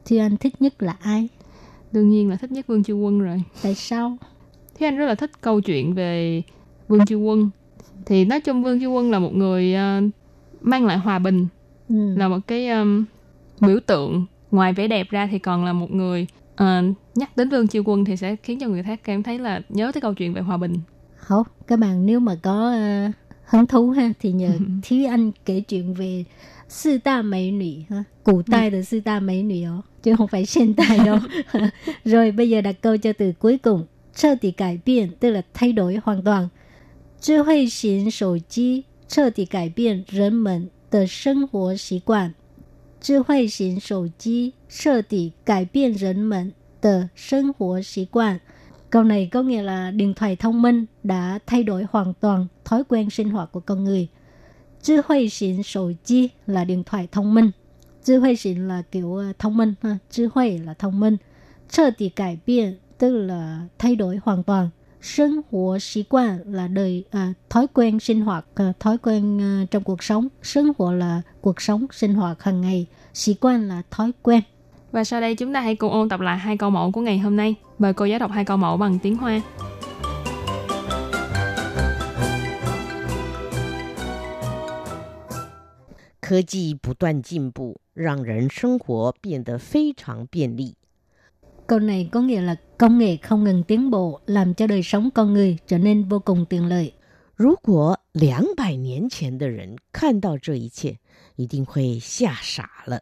[0.04, 1.28] Thì anh thích nhất là ai?
[1.92, 3.42] Đương nhiên là thích nhất Vương Chiêu Quân rồi.
[3.62, 4.16] Tại sao?
[4.78, 6.42] Thế anh rất là thích câu chuyện về
[6.88, 7.50] Vương Chiêu Quân
[8.05, 10.01] Thì nói chung Vương Chiêu Quân là một người ờ,
[10.61, 11.47] mang lại hòa bình,
[11.89, 12.15] Ừ.
[12.17, 13.05] là một cái um,
[13.59, 14.25] biểu tượng.
[14.51, 16.83] Ngoài vẻ đẹp ra thì còn là một người ờ,
[17.15, 19.91] nhắc đến Vương Chiêu Quân thì sẽ khiến cho người khác cảm thấy là nhớ
[19.93, 20.73] tới câu chuyện về hòa bình.
[21.15, 24.51] Không, các bạn nếu mà có uh, hứng thú ha thì nhờ
[24.89, 26.23] Thúy Anh kể chuyện về
[26.69, 31.17] sư ta mỹ nữ ha.古代的四大美女哦, chứ không phải hiện tại đâu.
[32.05, 33.85] Rồi bây giờ đặt câu cho từ cuối cùng.
[34.13, 36.49] 彻底改变 tức là thay đổi hoàn toàn.
[37.19, 42.33] 智慧型手机彻底改变人们的生活习惯。
[42.99, 48.39] 智慧型手机彻底改变人们的生活习惯。
[48.89, 53.09] Câu này có nghĩa là điện thoại thông minh đã thay đổi hoàn toàn thói quen
[53.09, 54.09] sinh hoạt của con người.
[54.81, 57.53] 智慧型手机 là điện thoại thông minh.
[58.03, 61.17] 智慧型là kiểu ờ, thông minh ha.智慧là thông minh.
[61.69, 64.69] 彻底改变 tức là thay đổi hoàn toàn.
[65.01, 70.03] Sinh hoạt习quan là đời à, thói quen sinh hoạt, à, thói quen à, trong cuộc
[70.03, 70.27] sống.
[70.43, 72.85] Sinh hoạt là cuộc sống sinh hoạt hàng ngày.
[73.13, 74.41] Sĩ quan là thói quen.
[74.91, 77.19] Và sau đây chúng ta hãy cùng ôn tập lại hai câu mẫu của ngày
[77.19, 77.55] hôm nay.
[77.79, 79.41] Mời cô giáo đọc hai câu mẫu bằng tiếng Hoa.
[86.21, 90.75] 科技不断进步，让人生活变得非常便利。
[91.67, 95.09] Câu này có nghĩa là công nghệ không ngừng tiến bộ, làm cho đời sống
[95.11, 96.93] con người trở nên vô cùng tiện lợi.
[97.37, 100.97] 如果两百年前的人看到这一切，
[101.35, 102.99] 一定会吓傻了。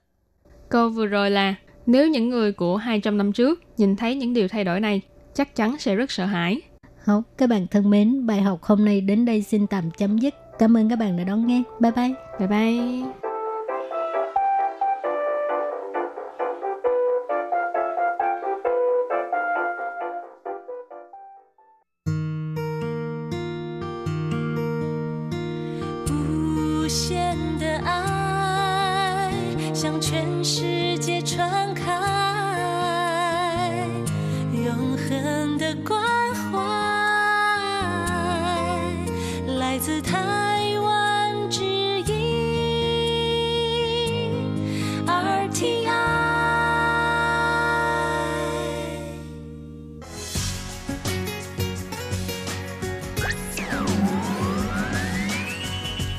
[0.69, 4.47] Câu vừa rồi là nếu những người của 200 năm trước nhìn thấy những điều
[4.47, 5.01] thay đổi này,
[5.33, 6.61] chắc chắn sẽ rất sợ hãi.
[7.03, 10.33] Học, các bạn thân mến, bài học hôm nay đến đây xin tạm chấm dứt.
[10.59, 11.63] Cảm ơn các bạn đã đón nghe.
[11.79, 12.13] Bye bye.
[12.39, 13.22] Bye bye.
[26.94, 29.28] 无限的爱
[29.74, 31.90] 向全世界传开，
[34.52, 36.13] 永恒的光。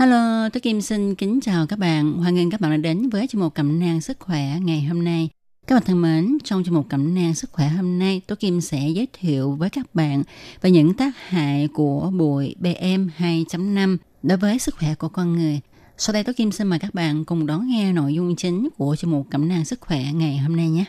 [0.00, 2.12] Hello, tôi Kim xin kính chào các bạn.
[2.12, 5.04] Hoan nghênh các bạn đã đến với chương mục cẩm nang sức khỏe ngày hôm
[5.04, 5.28] nay.
[5.66, 8.60] Các bạn thân mến, trong chương mục cẩm nang sức khỏe hôm nay, tôi Kim
[8.60, 10.22] sẽ giới thiệu với các bạn
[10.60, 15.60] về những tác hại của bụi PM 2.5 đối với sức khỏe của con người.
[15.98, 18.96] Sau đây tôi Kim xin mời các bạn cùng đón nghe nội dung chính của
[18.96, 20.84] chương mục cẩm nang sức khỏe ngày hôm nay nhé.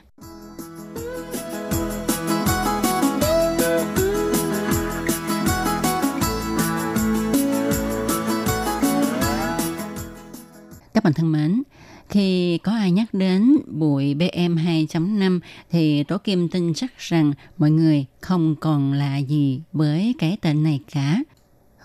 [11.02, 11.64] Các bạn thân mến,
[12.10, 15.40] khi có ai nhắc đến bụi PM 2.5
[15.72, 20.64] thì Tố Kim tin chắc rằng mọi người không còn lạ gì với cái tên
[20.64, 21.20] này cả.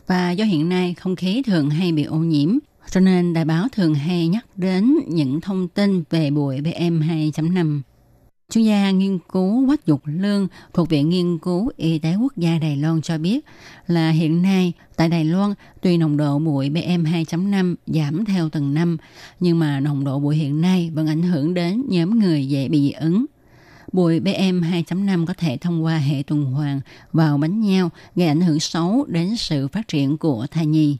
[0.06, 2.58] Và do hiện nay không khí thường hay bị ô nhiễm,
[2.90, 7.80] cho nên đài báo thường hay nhắc đến những thông tin về bụi PM 2.5.
[8.50, 12.58] Chuyên gia nghiên cứu Quách Dục Lương thuộc Viện Nghiên cứu Y tế Quốc gia
[12.58, 13.44] Đài Loan cho biết
[13.86, 18.96] là hiện nay tại Đài Loan tuy nồng độ bụi PM2.5 giảm theo từng năm,
[19.40, 22.80] nhưng mà nồng độ bụi hiện nay vẫn ảnh hưởng đến nhóm người dễ bị
[22.80, 23.26] dị ứng.
[23.92, 26.80] Bụi PM2.5 có thể thông qua hệ tuần hoàn
[27.12, 30.96] vào bánh nhau gây ảnh hưởng xấu đến sự phát triển của thai nhi.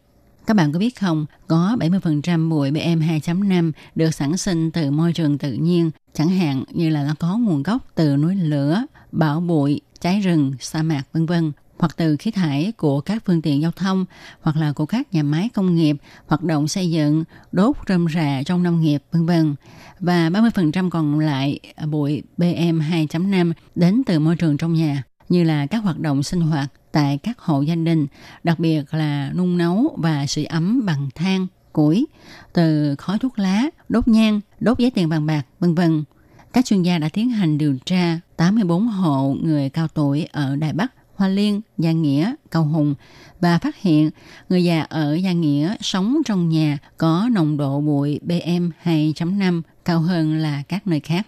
[0.47, 5.39] Các bạn có biết không, có 70% bụi PM2.5 được sản sinh từ môi trường
[5.39, 8.83] tự nhiên, chẳng hạn như là nó có nguồn gốc từ núi lửa,
[9.13, 13.43] bão bụi, cháy rừng, sa mạc vân vân hoặc từ khí thải của các phương
[13.43, 14.05] tiện giao thông
[14.41, 18.43] hoặc là của các nhà máy công nghiệp, hoạt động xây dựng, đốt rơm rạ
[18.47, 19.55] trong nông nghiệp vân vân.
[20.01, 25.79] Và 30% còn lại bụi PM2.5 đến từ môi trường trong nhà như là các
[25.79, 28.07] hoạt động sinh hoạt tại các hộ gia đình,
[28.45, 32.07] đặc biệt là nung nấu và sưởi ấm bằng than, củi,
[32.53, 36.05] từ khói thuốc lá, đốt nhang, đốt giấy tiền bằng bạc, vân vân.
[36.53, 40.73] Các chuyên gia đã tiến hành điều tra 84 hộ người cao tuổi ở Đài
[40.73, 42.95] Bắc, Hoa Liên, Gia Nghĩa, Cầu Hùng
[43.41, 44.11] và phát hiện
[44.49, 50.01] người già ở Gia Nghĩa sống trong nhà có nồng độ bụi PM 2.5 cao
[50.01, 51.27] hơn là các nơi khác.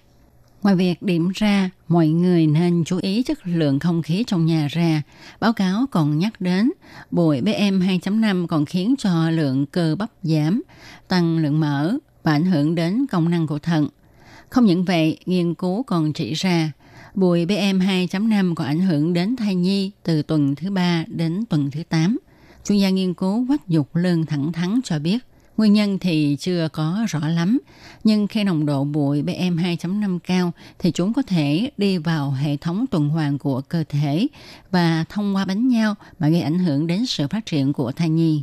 [0.62, 4.68] Ngoài việc điểm ra mọi người nên chú ý chất lượng không khí trong nhà
[4.70, 5.02] ra,
[5.40, 6.70] báo cáo còn nhắc đến
[7.10, 10.62] bụi PM 2.5 còn khiến cho lượng cơ bắp giảm,
[11.08, 13.88] tăng lượng mỡ và ảnh hưởng đến công năng của thận.
[14.50, 16.72] Không những vậy, nghiên cứu còn chỉ ra
[17.14, 21.70] bụi PM 2.5 còn ảnh hưởng đến thai nhi từ tuần thứ 3 đến tuần
[21.70, 22.18] thứ 8.
[22.64, 25.18] Chuyên gia nghiên cứu Quách Dục Lương thẳng thắng cho biết,
[25.58, 27.58] Nguyên nhân thì chưa có rõ lắm,
[28.04, 32.86] nhưng khi nồng độ bụi PM2.5 cao thì chúng có thể đi vào hệ thống
[32.90, 34.26] tuần hoàn của cơ thể
[34.70, 38.08] và thông qua bánh nhau mà gây ảnh hưởng đến sự phát triển của thai
[38.08, 38.42] nhi.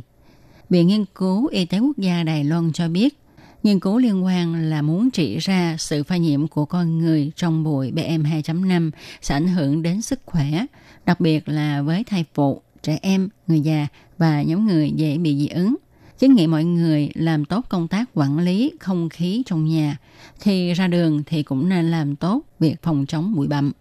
[0.70, 3.18] Viện Nghiên cứu Y tế Quốc gia Đài Loan cho biết,
[3.62, 7.64] nghiên cứu liên quan là muốn chỉ ra sự pha nhiễm của con người trong
[7.64, 8.90] bụi PM2.5
[9.22, 10.66] sẽ ảnh hưởng đến sức khỏe,
[11.06, 13.86] đặc biệt là với thai phụ, trẻ em, người già
[14.18, 15.76] và nhóm người dễ bị dị ứng
[16.18, 19.96] kiến nghị mọi người làm tốt công tác quản lý không khí trong nhà,
[20.40, 23.72] thì ra đường thì cũng nên làm tốt việc phòng chống bụi bặm.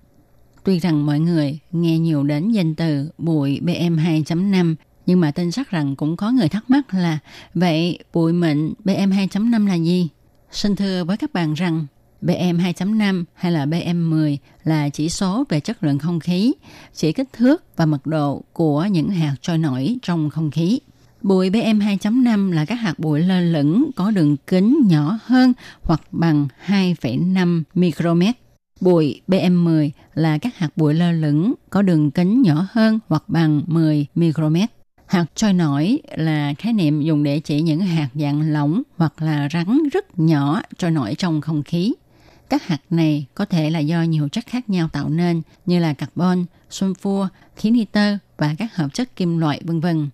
[0.64, 4.76] Tuy rằng mọi người nghe nhiều đến danh từ bụi PM2.5,
[5.06, 7.20] nhưng mà tin chắc rằng cũng có người thắc mắc là
[7.54, 10.10] vậy bụi mịn PM2.5 là gì?
[10.52, 11.86] Xin thưa với các bạn rằng
[12.22, 16.54] PM2.5 hay là PM10 là chỉ số về chất lượng không khí,
[16.94, 20.80] chỉ kích thước và mật độ của những hạt trôi nổi trong không khí.
[21.26, 26.48] Bụi PM2.5 là các hạt bụi lơ lửng có đường kính nhỏ hơn hoặc bằng
[26.66, 28.36] 2,5 micromet.
[28.82, 33.62] Bụi PM10 là các hạt bụi lơ lửng có đường kính nhỏ hơn hoặc bằng
[33.68, 34.70] 10 micromet.
[35.06, 39.50] Hạt trôi nổi là khái niệm dùng để chỉ những hạt dạng lỏng hoặc là
[39.54, 41.94] rắn rất nhỏ trôi nổi trong không khí.
[42.50, 45.94] Các hạt này có thể là do nhiều chất khác nhau tạo nên như là
[45.94, 50.10] carbon, sunfua, khí nitơ và các hợp chất kim loại vân vân.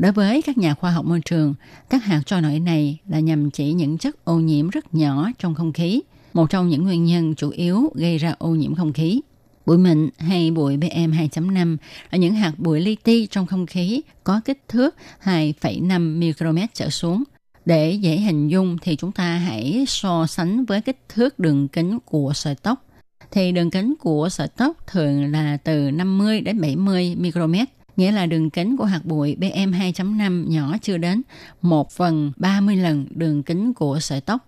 [0.00, 1.54] Đối với các nhà khoa học môi trường,
[1.90, 5.54] các hạt trôi nổi này là nhằm chỉ những chất ô nhiễm rất nhỏ trong
[5.54, 6.00] không khí,
[6.32, 9.20] một trong những nguyên nhân chủ yếu gây ra ô nhiễm không khí.
[9.66, 11.76] Bụi mịn hay bụi PM2.5
[12.10, 14.94] là những hạt bụi li ti trong không khí có kích thước
[15.24, 17.24] 2,5 micromet trở xuống.
[17.64, 21.98] Để dễ hình dung thì chúng ta hãy so sánh với kích thước đường kính
[22.04, 22.84] của sợi tóc.
[23.30, 27.68] Thì đường kính của sợi tóc thường là từ 50 đến 70 micromet
[28.00, 31.22] nghĩa là đường kính của hạt bụi PM2.5 nhỏ chưa đến
[31.62, 34.46] 1 phần 30 lần đường kính của sợi tóc.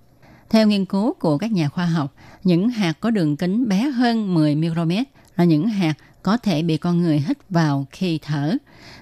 [0.51, 4.35] Theo nghiên cứu của các nhà khoa học, những hạt có đường kính bé hơn
[4.35, 8.57] 10 micromet là những hạt có thể bị con người hít vào khi thở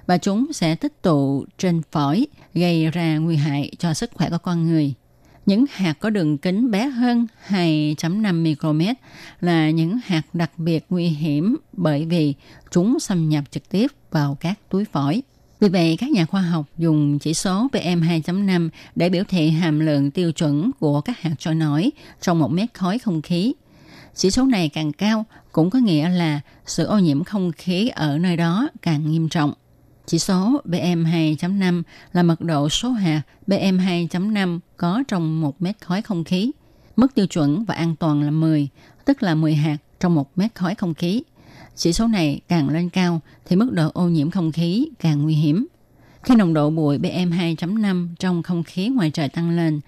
[0.07, 4.39] và chúng sẽ tích tụ trên phổi gây ra nguy hại cho sức khỏe của
[4.39, 4.95] con người.
[5.51, 8.97] Những hạt có đường kính bé hơn 2.5 micromet
[9.41, 12.35] là những hạt đặc biệt nguy hiểm bởi vì
[12.71, 15.23] chúng xâm nhập trực tiếp vào các túi phổi.
[15.61, 20.11] Vì vậy, các nhà khoa học dùng chỉ số PM2.5 để biểu thị hàm lượng
[20.11, 21.91] tiêu chuẩn của các hạt trôi nổi
[22.21, 23.53] trong một mét khói không khí.
[24.15, 28.19] Chỉ số này càng cao cũng có nghĩa là sự ô nhiễm không khí ở
[28.19, 29.53] nơi đó càng nghiêm trọng.
[30.11, 31.83] Chỉ số PM2.5
[32.13, 36.51] là mật độ số hạt PM2.5 có trong 1 mét khói không khí.
[36.97, 38.69] Mức tiêu chuẩn và an toàn là 10,
[39.05, 41.23] tức là 10 hạt trong 1 mét khói không khí.
[41.77, 45.35] Chỉ số này càng lên cao thì mức độ ô nhiễm không khí càng nguy
[45.35, 45.67] hiểm.
[46.23, 49.81] Khi nồng độ bụi PM2.5 trong không khí ngoài trời tăng lên,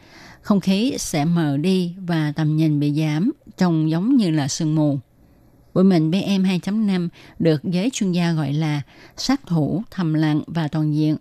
[0.42, 4.74] không khí sẽ mờ đi và tầm nhìn bị giảm, trông giống như là sương
[4.74, 4.98] mù.
[5.74, 7.08] Bụi mịn PM2.5
[7.38, 8.82] được giới chuyên gia gọi là
[9.16, 11.16] sát thủ, thầm lặng và toàn diện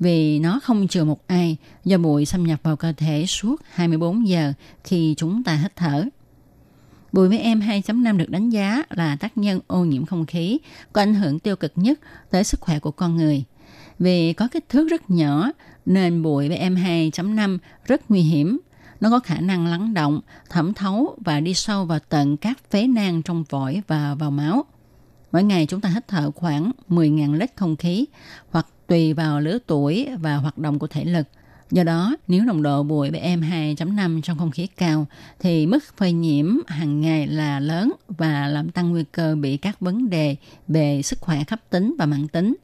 [0.00, 4.28] vì nó không trừ một ai, do bụi xâm nhập vào cơ thể suốt 24
[4.28, 4.52] giờ
[4.84, 6.04] khi chúng ta hít thở.
[7.12, 10.58] Bụi PM2.5 được đánh giá là tác nhân ô nhiễm không khí,
[10.92, 12.00] có ảnh hưởng tiêu cực nhất
[12.30, 13.44] tới sức khỏe của con người.
[13.98, 15.50] Vì có kích thước rất nhỏ,
[15.86, 18.58] nên bụi PM2.5 rất nguy hiểm
[19.00, 20.20] nó có khả năng lắng động,
[20.50, 24.64] thẩm thấu và đi sâu vào tận các phế nang trong phổi và vào máu.
[25.32, 28.06] Mỗi ngày chúng ta hít thở khoảng 10.000 lít không khí
[28.50, 31.26] hoặc tùy vào lứa tuổi và hoạt động của thể lực.
[31.70, 35.06] Do đó, nếu nồng độ bụi PM2.5 trong không khí cao
[35.38, 39.80] thì mức phơi nhiễm hàng ngày là lớn và làm tăng nguy cơ bị các
[39.80, 40.36] vấn đề
[40.68, 42.56] về sức khỏe cấp tính và mạng tính.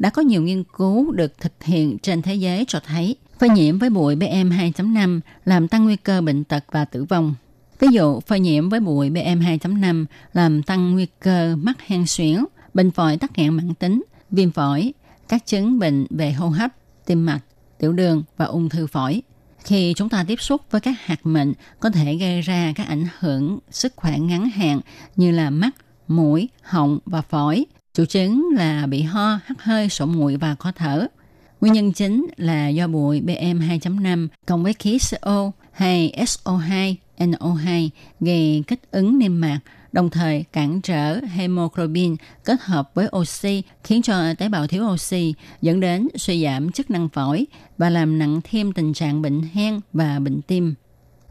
[0.00, 3.78] Đã có nhiều nghiên cứu được thực hiện trên thế giới cho thấy phơi nhiễm
[3.78, 7.34] với bụi PM2.5 làm tăng nguy cơ bệnh tật và tử vong.
[7.78, 12.44] Ví dụ, phơi nhiễm với bụi PM2.5 làm tăng nguy cơ mắc hen suyễn,
[12.74, 14.92] bệnh phổi tắc nghẽn mãn tính, viêm phổi,
[15.28, 16.70] các chứng bệnh về hô hấp,
[17.06, 17.40] tim mạch,
[17.78, 19.22] tiểu đường và ung thư phổi.
[19.64, 23.06] Khi chúng ta tiếp xúc với các hạt mịn có thể gây ra các ảnh
[23.18, 24.80] hưởng sức khỏe ngắn hạn
[25.16, 25.70] như là mắt,
[26.08, 27.66] mũi, họng và phổi.
[27.94, 31.06] Chủ chứng là bị ho, hắt hơi, sổ mũi và khó thở.
[31.60, 37.88] Nguyên nhân chính là do bụi PM2.5 cộng với khí CO hay SO2, NO2
[38.20, 39.60] gây kích ứng niêm mạc,
[39.92, 45.34] đồng thời cản trở hemoglobin kết hợp với oxy khiến cho tế bào thiếu oxy
[45.62, 47.46] dẫn đến suy giảm chức năng phổi
[47.78, 50.74] và làm nặng thêm tình trạng bệnh hen và bệnh tim.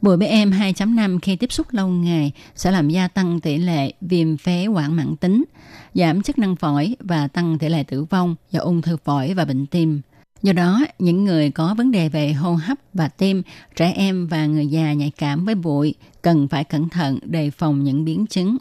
[0.01, 4.37] Bụi PM 2.5 khi tiếp xúc lâu ngày sẽ làm gia tăng tỷ lệ viêm
[4.37, 5.43] phế quản mãn tính,
[5.93, 9.45] giảm chức năng phổi và tăng tỷ lệ tử vong do ung thư phổi và
[9.45, 10.01] bệnh tim.
[10.41, 13.43] Do đó, những người có vấn đề về hô hấp và tim,
[13.75, 17.83] trẻ em và người già nhạy cảm với bụi cần phải cẩn thận đề phòng
[17.83, 18.57] những biến chứng.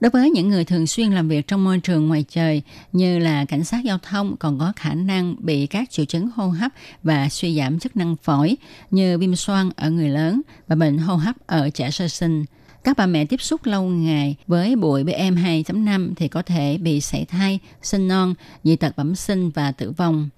[0.00, 3.44] Đối với những người thường xuyên làm việc trong môi trường ngoài trời như là
[3.44, 6.72] cảnh sát giao thông còn có khả năng bị các triệu chứng hô hấp
[7.02, 8.56] và suy giảm chức năng phổi
[8.90, 12.44] như viêm xoang ở người lớn và bệnh hô hấp ở trẻ sơ sinh.
[12.84, 17.24] Các bà mẹ tiếp xúc lâu ngày với bụi PM2.5 thì có thể bị sảy
[17.24, 18.34] thai, sinh non,
[18.64, 20.28] dị tật bẩm sinh và tử vong.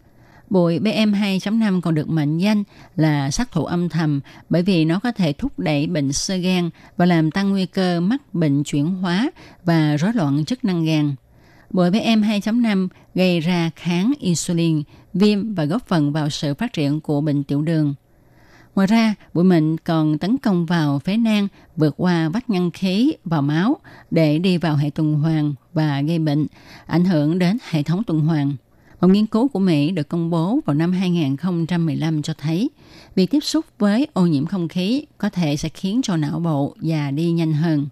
[0.51, 2.64] Bụi PM2.5 còn được mệnh danh
[2.96, 6.70] là sát thủ âm thầm bởi vì nó có thể thúc đẩy bệnh sơ gan
[6.96, 9.30] và làm tăng nguy cơ mắc bệnh chuyển hóa
[9.64, 11.14] và rối loạn chức năng gan.
[11.70, 14.82] Bụi PM2.5 gây ra kháng insulin,
[15.14, 17.94] viêm và góp phần vào sự phát triển của bệnh tiểu đường.
[18.74, 23.12] Ngoài ra, bụi mịn còn tấn công vào phế nang, vượt qua vách ngăn khí
[23.24, 23.76] vào máu
[24.11, 26.46] để đi vào hệ tuần hoàn và gây bệnh,
[26.86, 28.57] ảnh hưởng đến hệ thống tuần hoàn.
[29.01, 32.70] Một nghiên cứu của Mỹ được công bố vào năm 2015 cho thấy,
[33.14, 36.74] việc tiếp xúc với ô nhiễm không khí có thể sẽ khiến cho não bộ
[36.80, 37.88] già đi nhanh hơn.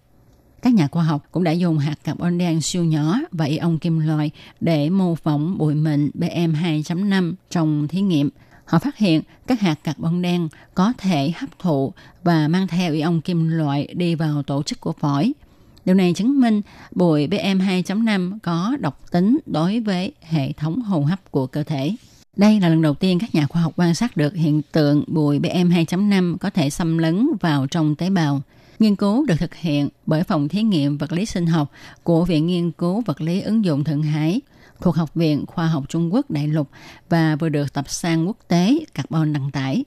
[0.61, 3.99] Các nhà khoa học cũng đã dùng hạt carbon đen siêu nhỏ và ion kim
[3.99, 8.29] loại để mô phỏng bụi mịn PM2.5 trong thí nghiệm.
[8.65, 11.93] Họ phát hiện các hạt carbon đen có thể hấp thụ
[12.23, 15.33] và mang theo ion kim loại đi vào tổ chức của phổi–
[15.87, 16.61] Điều này chứng minh
[16.91, 21.95] bụi PM2.5 có độc tính đối với hệ thống hô hấp của cơ thể.
[22.35, 25.39] Đây là lần đầu tiên các nhà khoa học quan sát được hiện tượng bụi
[25.39, 28.41] PM2.5 có thể xâm lấn vào trong tế bào.
[28.79, 31.71] Nghiên cứu được thực hiện bởi Phòng Thí nghiệm Vật lý Sinh học
[32.03, 34.41] của Viện Nghiên cứu Vật lý ứng dụng Thượng Hải
[34.81, 36.69] thuộc Học viện Khoa học Trung Quốc Đại lục
[37.09, 39.83] và vừa được tập san quốc tế Carbon đăng tải.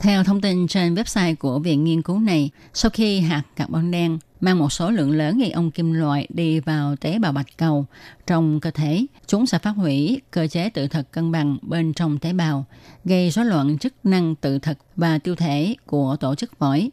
[0.00, 4.18] Theo thông tin trên website của viện nghiên cứu này, sau khi hạt carbon đen
[4.40, 7.86] mang một số lượng lớn ion kim loại đi vào tế bào bạch cầu
[8.26, 12.18] trong cơ thể, chúng sẽ phát hủy cơ chế tự thật cân bằng bên trong
[12.18, 12.64] tế bào,
[13.04, 16.90] gây rối loạn chức năng tự thật và tiêu thể của tổ chức phổi.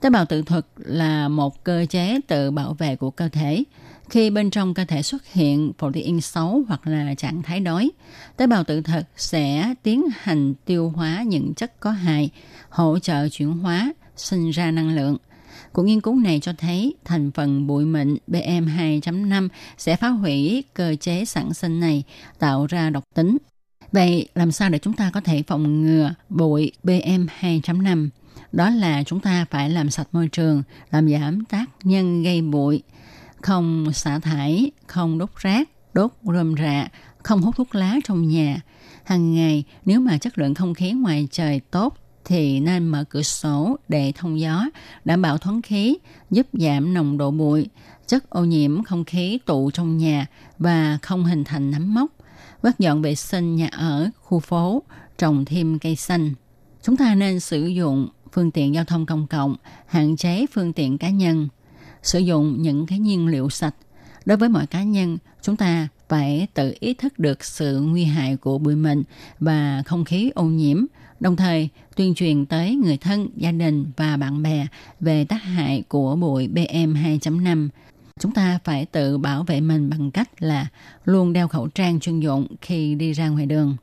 [0.00, 3.64] Tế bào tự thuật là một cơ chế tự bảo vệ của cơ thể.
[4.12, 7.90] Khi bên trong cơ thể xuất hiện protein xấu hoặc là trạng thái đói,
[8.36, 12.30] tế bào tự thực sẽ tiến hành tiêu hóa những chất có hại,
[12.68, 15.16] hỗ trợ chuyển hóa, sinh ra năng lượng.
[15.72, 19.48] Cuộc nghiên cứu này cho thấy thành phần bụi mịn BM2.5
[19.78, 22.02] sẽ phá hủy cơ chế sản sinh này,
[22.38, 23.38] tạo ra độc tính.
[23.92, 28.08] Vậy làm sao để chúng ta có thể phòng ngừa bụi BM2.5?
[28.52, 32.82] Đó là chúng ta phải làm sạch môi trường, làm giảm tác nhân gây bụi,
[33.42, 36.88] không xả thải, không đốt rác, đốt rơm rạ,
[37.22, 38.60] không hút thuốc lá trong nhà.
[39.04, 43.22] Hàng ngày, nếu mà chất lượng không khí ngoài trời tốt thì nên mở cửa
[43.22, 44.64] sổ để thông gió,
[45.04, 45.96] đảm bảo thoáng khí,
[46.30, 47.68] giúp giảm nồng độ bụi,
[48.06, 50.26] chất ô nhiễm không khí tụ trong nhà
[50.58, 52.10] và không hình thành nấm mốc.
[52.62, 54.82] Quét dọn vệ sinh nhà ở, khu phố,
[55.18, 56.34] trồng thêm cây xanh.
[56.82, 60.98] Chúng ta nên sử dụng phương tiện giao thông công cộng, hạn chế phương tiện
[60.98, 61.48] cá nhân,
[62.02, 63.74] sử dụng những cái nhiên liệu sạch.
[64.24, 68.36] Đối với mọi cá nhân, chúng ta phải tự ý thức được sự nguy hại
[68.36, 69.02] của bụi mịn
[69.40, 70.84] và không khí ô nhiễm,
[71.20, 74.66] đồng thời tuyên truyền tới người thân, gia đình và bạn bè
[75.00, 77.68] về tác hại của bụi PM2.5.
[78.20, 80.66] Chúng ta phải tự bảo vệ mình bằng cách là
[81.04, 83.76] luôn đeo khẩu trang chuyên dụng khi đi ra ngoài đường.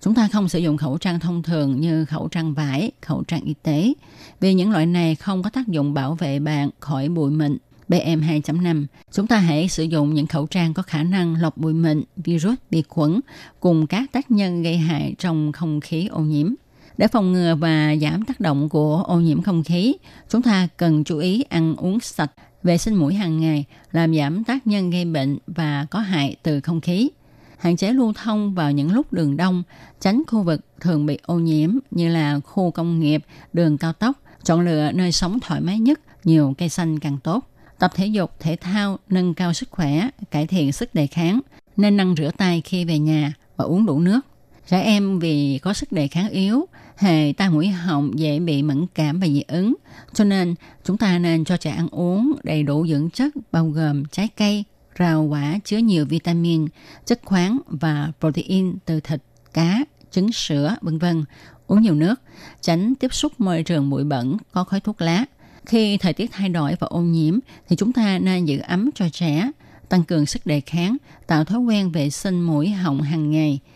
[0.00, 3.40] Chúng ta không sử dụng khẩu trang thông thường như khẩu trang vải, khẩu trang
[3.40, 3.92] y tế,
[4.40, 7.58] vì những loại này không có tác dụng bảo vệ bạn khỏi bụi mịn
[7.88, 8.86] PM2.5.
[9.12, 12.54] Chúng ta hãy sử dụng những khẩu trang có khả năng lọc bụi mịn, virus,
[12.70, 13.20] vi khuẩn
[13.60, 16.54] cùng các tác nhân gây hại trong không khí ô nhiễm.
[16.98, 19.94] Để phòng ngừa và giảm tác động của ô nhiễm không khí,
[20.28, 22.32] chúng ta cần chú ý ăn uống sạch,
[22.62, 26.60] vệ sinh mũi hàng ngày, làm giảm tác nhân gây bệnh và có hại từ
[26.60, 27.10] không khí.
[27.58, 29.62] Hạn chế lưu thông vào những lúc đường đông,
[30.00, 34.16] tránh khu vực thường bị ô nhiễm như là khu công nghiệp, đường cao tốc,
[34.44, 37.48] chọn lựa nơi sống thoải mái nhất, nhiều cây xanh càng tốt.
[37.78, 41.40] Tập thể dục, thể thao, nâng cao sức khỏe, cải thiện sức đề kháng,
[41.76, 44.20] nên năng rửa tay khi về nhà và uống đủ nước.
[44.68, 46.66] Trẻ em vì có sức đề kháng yếu,
[46.96, 49.74] hệ tai mũi họng dễ bị mẫn cảm và dị ứng.
[50.12, 50.54] Cho nên
[50.84, 54.64] chúng ta nên cho trẻ ăn uống đầy đủ dưỡng chất bao gồm trái cây,
[54.98, 56.66] rau quả chứa nhiều vitamin,
[57.04, 59.22] chất khoáng và protein từ thịt,
[59.52, 61.24] cá, trứng sữa, vân vân.
[61.66, 62.14] Uống nhiều nước,
[62.60, 65.24] tránh tiếp xúc môi trường bụi bẩn có khói thuốc lá.
[65.66, 67.38] Khi thời tiết thay đổi và ô nhiễm
[67.68, 69.50] thì chúng ta nên giữ ấm cho trẻ,
[69.88, 70.96] tăng cường sức đề kháng,
[71.26, 73.58] tạo thói quen vệ sinh mũi họng hàng ngày–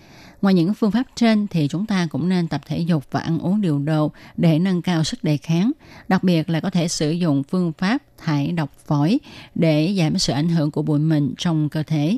[0.42, 3.38] Ngoài những phương pháp trên thì chúng ta cũng nên tập thể dục và ăn
[3.38, 5.72] uống điều độ để nâng cao sức đề kháng.
[6.08, 9.18] Đặc biệt là có thể sử dụng phương pháp thải độc phổi
[9.54, 12.16] để giảm sự ảnh hưởng của bụi mịn trong cơ thể.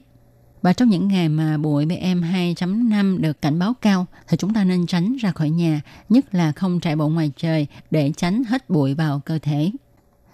[0.63, 4.87] Và trong những ngày mà bụi PM2.5 được cảnh báo cao thì chúng ta nên
[4.87, 8.95] tránh ra khỏi nhà, nhất là không chạy bộ ngoài trời để tránh hết bụi
[8.95, 9.71] vào cơ thể.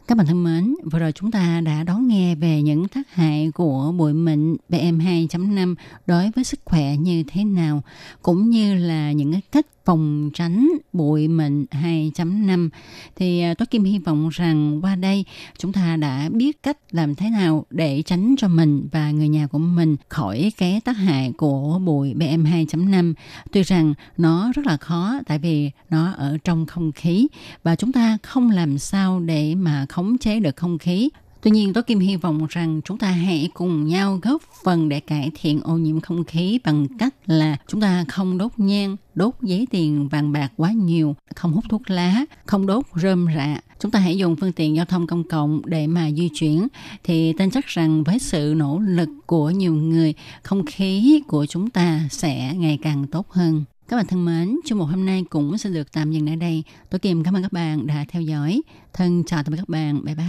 [0.09, 3.51] Các bạn thân mến, vừa rồi chúng ta đã đón nghe về những tác hại
[3.55, 5.75] của bụi mịn PM2.5
[6.07, 7.83] đối với sức khỏe như thế nào,
[8.23, 12.69] cũng như là những cái cách phòng tránh bụi mịn 2.5
[13.17, 15.25] thì à, tôi Kim hy vọng rằng qua đây
[15.59, 19.47] chúng ta đã biết cách làm thế nào để tránh cho mình và người nhà
[19.47, 23.15] của mình khỏi cái tác hại của bụi PM2.5.
[23.53, 27.29] Tuy rằng nó rất là khó tại vì nó ở trong không khí
[27.63, 31.09] và chúng ta không làm sao để mà khống chế được không khí
[31.43, 35.01] Tuy nhiên, tôi Kim hy vọng rằng chúng ta hãy cùng nhau góp phần để
[35.01, 39.35] cải thiện ô nhiễm không khí bằng cách là chúng ta không đốt nhang, đốt
[39.43, 43.61] giấy tiền vàng bạc quá nhiều, không hút thuốc lá, không đốt rơm rạ.
[43.81, 46.69] Chúng ta hãy dùng phương tiện giao thông công cộng để mà di chuyển.
[47.05, 51.71] Thì tin chắc rằng với sự nỗ lực của nhiều người, không khí của chúng
[51.71, 53.65] ta sẽ ngày càng tốt hơn.
[53.89, 56.63] Các bạn thân mến, chương mục hôm nay cũng sẽ được tạm dừng ở đây.
[56.91, 58.63] Tôi Kim cảm ơn các bạn đã theo dõi.
[58.93, 60.05] Thân chào tạm biệt các bạn.
[60.05, 60.27] Bye bye.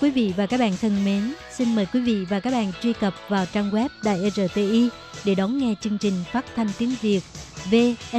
[0.00, 2.92] Quý vị và các bạn thân mến, xin mời quý vị và các bạn truy
[2.92, 4.88] cập vào trang web Đài RTI
[5.24, 7.20] để đón nghe chương trình phát thanh tiếng Việt
[7.70, 8.18] vn.rti.org.tvk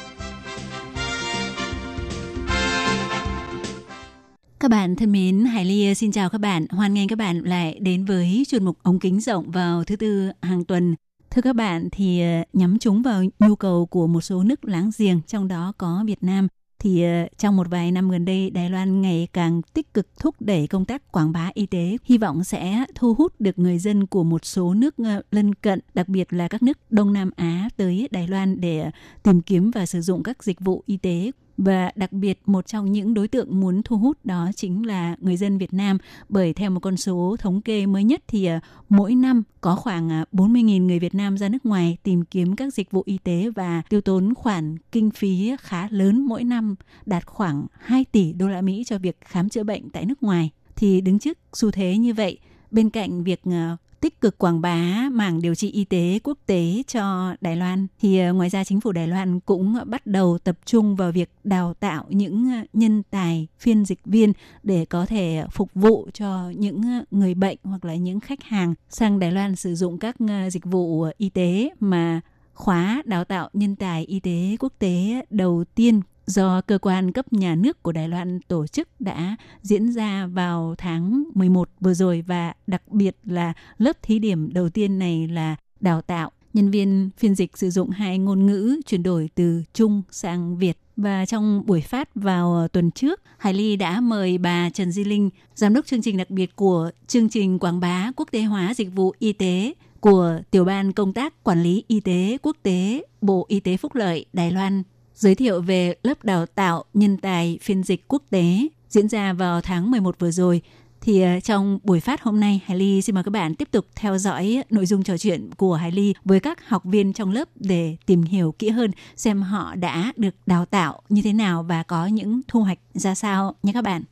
[4.61, 6.65] Các bạn thân mến, Hải Ly ờ, xin chào các bạn.
[6.69, 10.31] Hoan nghênh các bạn lại đến với chuyên mục ống kính rộng vào thứ tư
[10.41, 10.95] hàng tuần.
[11.31, 14.91] Thưa các bạn, thì ờ, nhắm chúng vào nhu cầu của một số nước láng
[14.97, 16.47] giềng, trong đó có Việt Nam–
[16.81, 20.35] thì ờ, trong một vài năm gần đây Đài Loan ngày càng tích cực thúc
[20.39, 24.07] đẩy công tác quảng bá y tế, hy vọng sẽ thu hút được người dân
[24.07, 24.95] của một số nước
[25.31, 28.91] lân cận, đặc biệt là các nước Đông Nam Á tới Đài Loan để
[29.23, 31.31] tìm kiếm và sử dụng các dịch vụ y tế
[31.63, 35.37] và đặc biệt một trong những đối tượng muốn thu hút đó chính là người
[35.37, 35.97] dân Việt Nam
[36.29, 38.59] bởi theo một con số thống kê mới nhất thì à,
[38.89, 42.73] mỗi năm có khoảng à, 40.000 người Việt Nam ra nước ngoài tìm kiếm các
[42.73, 47.25] dịch vụ y tế và tiêu tốn khoản kinh phí khá lớn mỗi năm đạt
[47.25, 50.49] khoảng 2 tỷ đô la Mỹ cho việc khám chữa bệnh tại nước ngoài.
[50.75, 52.37] Thì đứng trước xu thế như vậy,
[52.71, 56.83] bên cạnh việc à, tích cực quảng bá mảng điều trị y tế quốc tế
[56.87, 57.87] cho Đài Loan.
[57.99, 61.29] Thì ờ, ngoài ra chính phủ Đài Loan cũng bắt đầu tập trung vào việc
[61.43, 64.33] đào tạo những ờ, nhân tài phiên dịch viên
[64.63, 68.73] để có thể phục vụ cho những ờ, người bệnh hoặc là những khách hàng
[68.89, 70.15] sang Đài Loan sử dụng các
[70.51, 72.21] dịch vụ y tế mà
[72.53, 77.33] khóa đào tạo nhân tài y tế quốc tế đầu tiên do cơ quan cấp
[77.33, 82.23] nhà nước của Đài Loan tổ chức đã diễn ra vào tháng 11 vừa rồi
[82.27, 87.09] và đặc biệt là lớp thí điểm đầu tiên này là đào tạo nhân viên
[87.17, 90.77] phiên dịch sử dụng hai ngôn ngữ chuyển đổi từ Trung sang Việt.
[90.95, 95.29] Và trong buổi phát vào tuần trước, Hải Ly đã mời bà Trần Di Linh,
[95.55, 98.95] giám đốc chương trình đặc biệt của chương trình quảng bá quốc tế hóa dịch
[98.95, 103.45] vụ y tế của Tiểu ban Công tác Quản lý Y tế Quốc tế Bộ
[103.49, 104.83] Y tế Phúc lợi Đài Loan
[105.21, 109.61] giới thiệu về lớp đào tạo nhân tài phiên dịch quốc tế diễn ra vào
[109.61, 110.61] tháng 11 vừa rồi.
[111.01, 113.85] Thì ờ, trong buổi phát hôm nay, Hải Ly xin mời các bạn tiếp tục
[113.95, 117.47] theo dõi nội dung trò chuyện của Hải Ly với các học viên trong lớp
[117.55, 121.83] để tìm hiểu kỹ hơn xem họ đã được đào tạo như thế nào và
[121.83, 124.03] có những thu hoạch ra sao nhé các bạn.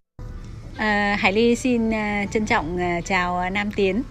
[0.78, 4.02] À, Hải Ly xin uh, trân trọng uh, chào Nam Tiến.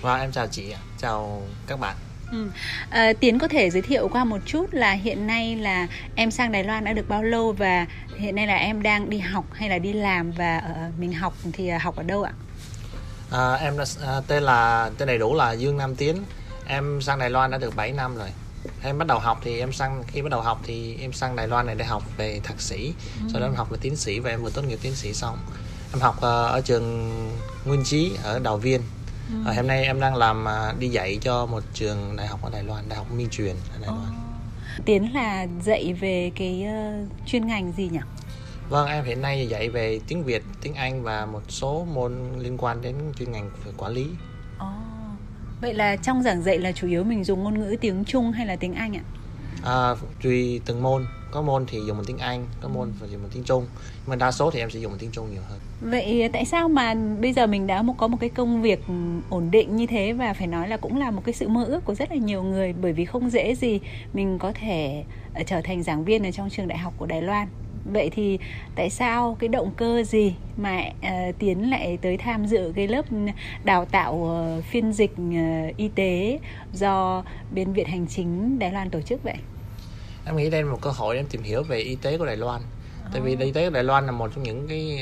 [0.00, 1.96] Vâng, em chào chị, chào các bạn.
[2.32, 2.50] Ừ.
[2.90, 6.52] À, Tiến có thể giới thiệu qua một chút là hiện nay là em sang
[6.52, 7.86] Đài Loan đã được bao lâu và
[8.18, 11.34] hiện nay là em đang đi học hay là đi làm và ở mình học
[11.52, 12.32] thì học ở đâu ạ?
[13.30, 16.16] À, em là, à, tên là tên đầy đủ là Dương Nam Tiến.
[16.66, 18.28] Em sang Đài Loan đã được 7 năm rồi.
[18.82, 21.48] Em bắt đầu học thì em sang khi bắt đầu học thì em sang Đài
[21.48, 23.28] Loan này để học về thạc sĩ, ừ.
[23.32, 25.38] sau đó em học về tiến sĩ và em vừa tốt nghiệp tiến sĩ xong.
[25.92, 27.10] Em học uh, ở trường
[27.64, 28.80] Nguyên Chí ở Đào Viên
[29.28, 29.34] Ừ.
[29.46, 32.50] À, hôm nay em đang làm à, đi dạy cho một trường đại học ở
[32.50, 34.00] Đài Loan, Đại học Minh Truyền ở Đài Loan.
[34.00, 34.84] Oh.
[34.84, 37.98] Tiến là dạy về cái uh, chuyên ngành gì nhỉ?
[38.68, 42.56] Vâng, em hiện nay dạy về tiếng Việt, tiếng Anh và một số môn liên
[42.58, 44.06] quan đến chuyên ngành về quản lý.
[44.56, 44.68] Oh.
[45.60, 48.46] Vậy là trong giảng dạy là chủ yếu mình dùng ngôn ngữ tiếng Trung hay
[48.46, 49.02] là tiếng Anh ạ?
[49.64, 53.22] À, tùy từng môn có môn thì dùng bằng tiếng Anh có môn phải dùng
[53.22, 53.66] bằng tiếng Trung.
[53.96, 55.58] Nhưng mà đa số thì em sẽ dùng bằng tiếng Trung nhiều hơn.
[55.80, 58.80] Vậy tại sao mà bây giờ mình đã có một cái công việc
[59.30, 61.84] ổn định như thế và phải nói là cũng là một cái sự mơ ước
[61.84, 63.80] của rất là nhiều người bởi vì không dễ gì
[64.12, 65.04] mình có thể
[65.34, 67.48] ờ, trở thành giảng viên ở trong trường đại học của Đài Loan.
[67.92, 68.38] Vậy thì
[68.74, 73.04] tại sao cái động cơ gì mà uh, tiến lại tới tham dự cái lớp
[73.64, 76.38] đào tạo uh, phiên dịch uh, y tế
[76.72, 77.24] do
[77.54, 79.34] bên viện hành chính Đài Loan tổ chức vậy
[80.28, 82.26] em nghĩ đây là một cơ hội để em tìm hiểu về y tế của
[82.26, 82.62] Đài Loan
[83.12, 84.98] tại vì y tế của Đài Loan là một trong những cái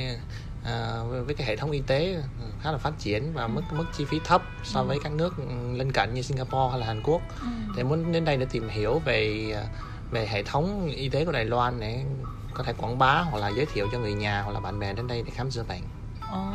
[0.64, 2.22] à, với cái hệ thống y tế
[2.62, 5.35] khá là phát triển và mức mức chi phí thấp so với các nước
[5.74, 7.47] lân cận như Singapore hay là Hàn Quốc ừ.
[7.77, 9.53] thì muốn đến đây để tìm hiểu về
[10.11, 12.05] về hệ thống y tế của Đài Loan để
[12.55, 14.93] có thể quảng bá hoặc là giới thiệu cho người nhà hoặc là bạn bè
[14.93, 15.83] đến đây để khám chữa bệnh.
[16.22, 16.55] Oh.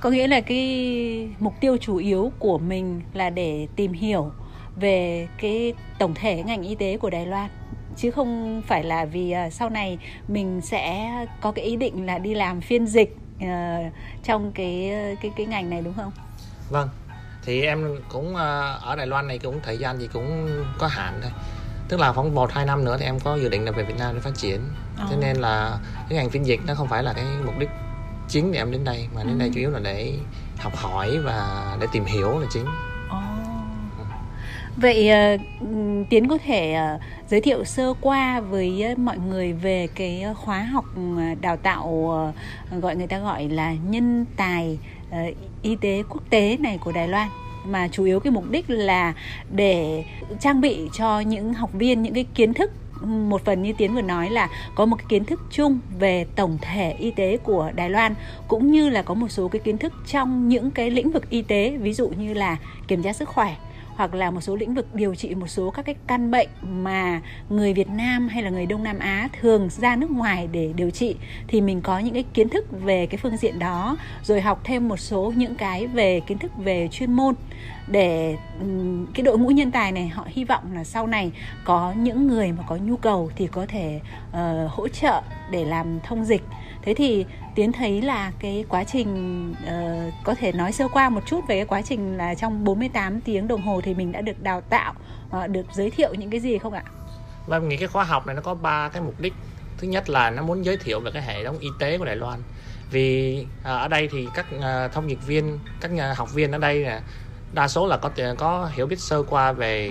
[0.00, 4.32] Có nghĩa là cái mục tiêu chủ yếu của mình là để tìm hiểu
[4.76, 7.50] về cái tổng thể ngành y tế của Đài Loan
[7.96, 9.98] chứ không phải là vì uh, sau này
[10.28, 11.10] mình sẽ
[11.40, 13.92] có cái ý định là đi làm phiên dịch uh,
[14.24, 16.12] trong cái cái cái ngành này đúng không?
[16.70, 16.88] Vâng.
[17.44, 18.40] Thì em cũng uh,
[18.82, 20.48] ở Đài Loan này cũng thời gian thì cũng
[20.78, 21.30] có hạn thôi.
[21.88, 23.98] Tức là khoảng một hai năm nữa thì em có dự định là về Việt
[23.98, 24.60] Nam để phát triển.
[25.04, 25.10] Oh.
[25.10, 27.70] Thế nên là cái ngành phiên dịch nó không phải là cái mục đích
[28.28, 29.38] chính để em đến đây mà đến ừ.
[29.38, 30.14] đây chủ yếu là để
[30.58, 32.66] học hỏi và để tìm hiểu là chính
[34.76, 35.40] Vậy uh,
[36.10, 37.00] Tiến có thể uh,
[37.30, 40.84] giới thiệu sơ qua với uh, mọi người về cái khóa học
[41.40, 44.78] đào tạo uh, gọi người ta gọi là nhân tài
[45.10, 47.28] uh, y tế quốc tế này của Đài Loan?
[47.66, 49.12] Mà chủ yếu cái mục đích là
[49.50, 50.04] để
[50.40, 52.70] trang bị cho những học viên những cái kiến thức
[53.00, 56.26] ừ, một phần như tiến vừa nói là có một cái kiến thức chung về
[56.36, 58.14] tổng thể y tế của Đài Loan
[58.48, 61.42] cũng như là có một số cái kiến thức trong những cái lĩnh vực y
[61.42, 62.56] tế ví dụ như là
[62.88, 63.56] kiểm tra sức khỏe
[63.96, 67.20] hoặc là một số lĩnh vực điều trị một số các cái căn bệnh mà
[67.48, 70.90] người Việt Nam hay là người Đông Nam Á thường ra nước ngoài để điều
[70.90, 71.16] trị
[71.48, 74.88] thì mình có những cái kiến thức về cái phương diện đó rồi học thêm
[74.88, 77.34] một số những cái về kiến thức về chuyên môn
[77.88, 78.36] để
[79.14, 81.32] cái đội ngũ nhân tài này họ hy vọng là sau này
[81.64, 86.00] có những người mà có nhu cầu thì có thể uh, hỗ trợ để làm
[86.00, 86.42] thông dịch
[86.86, 91.20] thế thì tiến thấy là cái quá trình uh, có thể nói sơ qua một
[91.26, 94.42] chút về cái quá trình là trong 48 tiếng đồng hồ thì mình đã được
[94.42, 94.94] đào tạo
[95.36, 96.82] uh, được giới thiệu những cái gì không ạ?
[97.46, 99.34] Vâng, mình nghĩ cái khóa học này nó có ba cái mục đích.
[99.78, 102.16] Thứ nhất là nó muốn giới thiệu về cái hệ thống y tế của Đài
[102.16, 102.40] Loan.
[102.90, 106.58] Vì uh, ở đây thì các uh, thông dịch viên, các nhà học viên ở
[106.58, 107.00] đây là
[107.52, 109.90] đa số là có có hiểu biết sơ qua về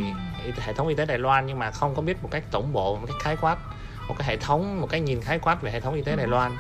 [0.60, 2.96] hệ thống y tế Đài Loan nhưng mà không có biết một cách tổng bộ,
[2.96, 3.58] một cách khái quát,
[4.08, 6.28] một cái hệ thống, một cái nhìn khái quát về hệ thống y tế Đài
[6.28, 6.52] Loan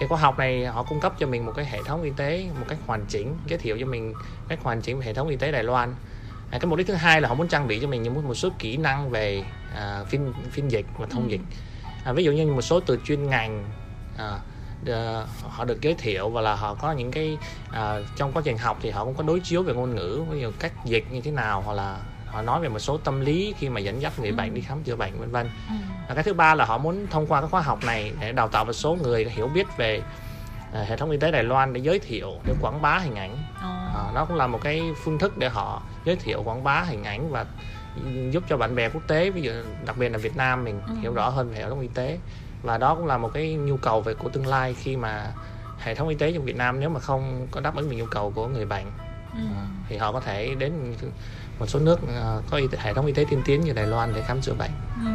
[0.00, 2.46] thì khóa học này họ cung cấp cho mình một cái hệ thống y tế
[2.58, 4.14] một cách hoàn chỉnh giới thiệu cho mình
[4.48, 5.94] cách hoàn chỉnh về hệ thống y tế Đài Loan
[6.50, 8.34] à, cái mục đích thứ hai là họ muốn trang bị cho mình những một
[8.34, 9.44] số kỹ năng về
[9.74, 11.28] à, phiên phiên dịch và thông ừ.
[11.28, 11.40] dịch
[12.04, 13.64] à, ví dụ như một số từ chuyên ngành
[14.18, 14.38] à,
[14.86, 17.38] de, họ được giới thiệu và là họ có những cái
[17.70, 20.40] à, trong quá trình học thì họ cũng có đối chiếu về ngôn ngữ ví
[20.40, 21.98] dụ cách dịch như thế nào hoặc là
[22.32, 24.34] họ nói về một số tâm lý khi mà dẫn dắt người ừ.
[24.34, 25.74] bệnh đi khám chữa bệnh vân vân ừ.
[26.08, 28.48] và cái thứ ba là họ muốn thông qua cái khóa học này để đào
[28.48, 30.02] tạo một số người hiểu biết về
[30.70, 33.32] uh, hệ thống y tế Đài Loan để giới thiệu để quảng bá hình ảnh
[33.32, 37.04] uh, nó cũng là một cái phương thức để họ giới thiệu quảng bá hình
[37.04, 37.46] ảnh và
[38.30, 39.52] giúp cho bạn bè quốc tế ví dụ
[39.86, 40.94] đặc biệt là Việt Nam mình ừ.
[41.00, 42.18] hiểu rõ hơn về hệ thống y tế
[42.62, 45.32] và đó cũng là một cái nhu cầu về của tương lai khi mà
[45.78, 48.06] hệ thống y tế trong Việt Nam nếu mà không có đáp ứng được nhu
[48.06, 48.86] cầu của người bệnh
[49.34, 49.40] ừ.
[49.88, 50.94] thì họ có thể đến
[51.60, 54.22] một số nước à, có hệ thống y tế tiên tiến như Đài Loan để
[54.22, 54.70] khám chữa bệnh.
[54.96, 55.10] Ừ.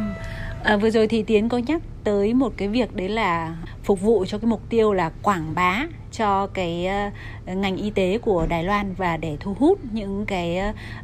[0.62, 4.24] À, vừa rồi thì Tiến có nhắc tới một cái việc đấy là phục vụ
[4.24, 8.64] cho cái mục tiêu là quảng bá cho cái ờ, ngành y tế của Đài
[8.64, 10.58] Loan và để thu hút những cái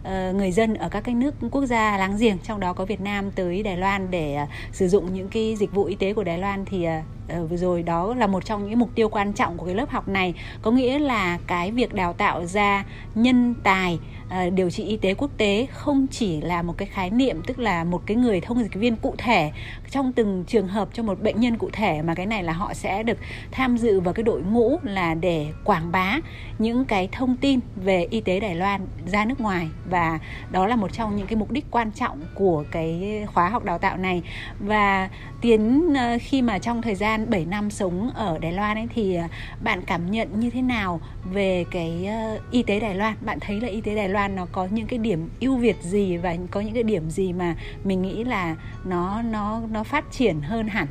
[0.05, 3.01] ờ, người dân ở các cái nước quốc gia láng giềng, trong đó có Việt
[3.01, 6.25] Nam tới Đài Loan để ờ, sử dụng những cái dịch vụ y tế của
[6.25, 6.87] Đài Loan thì
[7.51, 10.09] vừa rồi đó là một trong những mục tiêu quan trọng của cái lớp học
[10.09, 10.35] này.
[10.63, 12.85] Có nghĩa là cái việc đào tạo ra
[13.15, 13.99] nhân tài
[14.55, 17.85] điều trị y tế quốc tế không chỉ là một cái khái niệm, tức là
[17.85, 19.53] một cái người thông dịch viên cụ thể
[19.91, 22.75] trong từng trường hợp cho một bệnh nhân cụ thể mà cái này là họ
[22.75, 23.19] sẽ được
[23.51, 26.19] tham dự vào cái đội ngũ là để quảng bá
[26.59, 29.69] những cái thông tin về y tế Đài Loan ra nước ngoài.
[29.91, 30.19] Và
[30.51, 33.79] đó là một trong những cái mục đích quan trọng của cái khóa học đào
[33.79, 34.23] tạo này.
[34.59, 35.09] Và
[35.41, 39.15] tiến ờ, khi mà trong thời gian 7 năm sống ở Đài Loan ấy thì
[39.15, 39.25] ờ,
[39.61, 43.15] bạn cảm nhận như thế nào về cái ờ, y tế Đài Loan.
[43.21, 46.17] Bạn thấy là y tế Đài Loan nó có những cái điểm ưu việt gì
[46.17, 50.41] và có những cái điểm gì mà mình nghĩ là nó nó nó phát triển
[50.41, 50.87] hơn hẳn?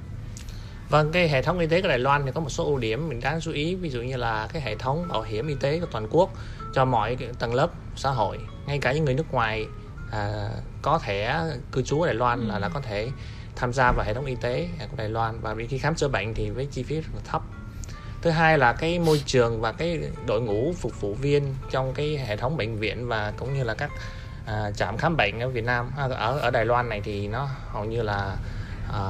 [0.90, 3.10] Vâng, cái hệ thống y tế của Đài Loan thì có một số ưu điểm
[3.10, 3.76] mình đáng chú ý.
[3.76, 6.34] Ví dụ như là cái hệ thống bảo hiểm y tế của toàn quốc
[6.74, 9.66] cho mọi tầng lớp xã hội ngay cả những người nước ngoài
[10.12, 10.50] à,
[10.82, 12.48] có thẻ cư trú ở Đài Loan ừ.
[12.48, 13.10] là là có thể
[13.56, 15.40] tham gia vào hệ thống y tế của Đài Loan.
[15.42, 17.42] Và khi khám chữa bệnh thì với chi phí rất là thấp
[18.22, 22.18] thứ hai là cái môi trường và cái đội ngũ phục vụ viên trong cái
[22.18, 23.92] hệ thống bệnh viện và cũng như là các
[24.46, 27.48] à, trạm khám bệnh ở Việt Nam à, ở ở Đài Loan này thì nó
[27.72, 28.36] hầu như là
[28.94, 29.02] à,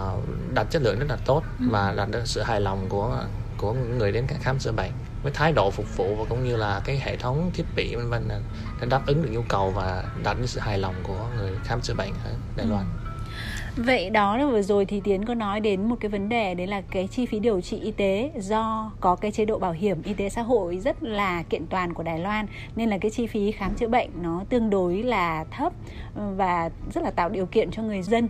[0.53, 1.65] đặt chất lượng rất là tốt ừ.
[1.69, 3.23] và đạt được sự hài lòng của
[3.57, 4.91] của người đến khám chữa bệnh
[5.23, 8.09] với thái độ phục vụ và cũng như là cái hệ thống thiết bị vân
[8.09, 8.29] vân
[8.81, 11.81] để đáp ứng được nhu cầu và đạt được sự hài lòng của người khám
[11.81, 12.85] chữa bệnh ở Đài Loan.
[13.05, 13.10] Ừ.
[13.75, 16.67] Vậy đó là vừa rồi thì Tiến có nói đến một cái vấn đề, đấy
[16.67, 20.01] là cái chi phí điều trị y tế do có cái chế độ bảo hiểm
[20.03, 22.45] y tế xã hội rất là kiện toàn của Đài Loan,
[22.75, 25.73] nên là cái chi phí khám chữa bệnh nó tương đối là thấp
[26.15, 28.27] và rất là tạo điều kiện cho người dân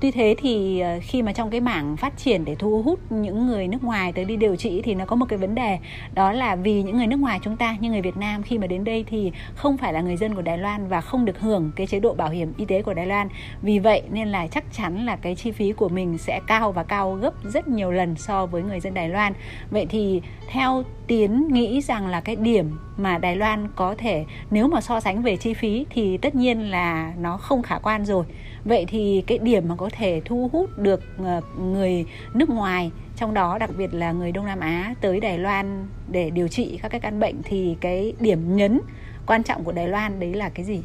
[0.00, 3.46] Tuy thế thì ờ, khi mà trong cái mảng phát triển để thu hút những
[3.46, 5.78] người nước ngoài tới đi điều trị thì nó có một cái vấn đề,
[6.14, 8.66] đó là vì những người nước ngoài chúng ta như người Việt Nam khi mà
[8.66, 11.70] đến đây thì không phải là người dân của Đài Loan và không được hưởng
[11.76, 13.28] cái chế độ bảo hiểm y tế của Đài Loan.
[13.62, 16.82] Vì vậy nên là chắc chắn là cái chi phí của mình sẽ cao và
[16.82, 19.32] cao gấp rất nhiều lần so với người dân Đài Loan.
[19.70, 24.68] Vậy thì theo Tiến nghĩ rằng là cái điểm mà Đài Loan có thể, nếu
[24.68, 28.24] mà so sánh về chi phí thì tất nhiên là nó không khả quan rồi
[28.64, 32.04] vậy thì cái điểm mà có thể thu hút được ờ, người
[32.34, 36.30] nước ngoài trong đó đặc biệt là người Đông Nam Á tới Đài Loan để
[36.30, 38.80] điều trị các cái căn bệnh thì cái điểm nhấn
[39.26, 40.82] quan trọng của Đài Loan đấy là cái gì?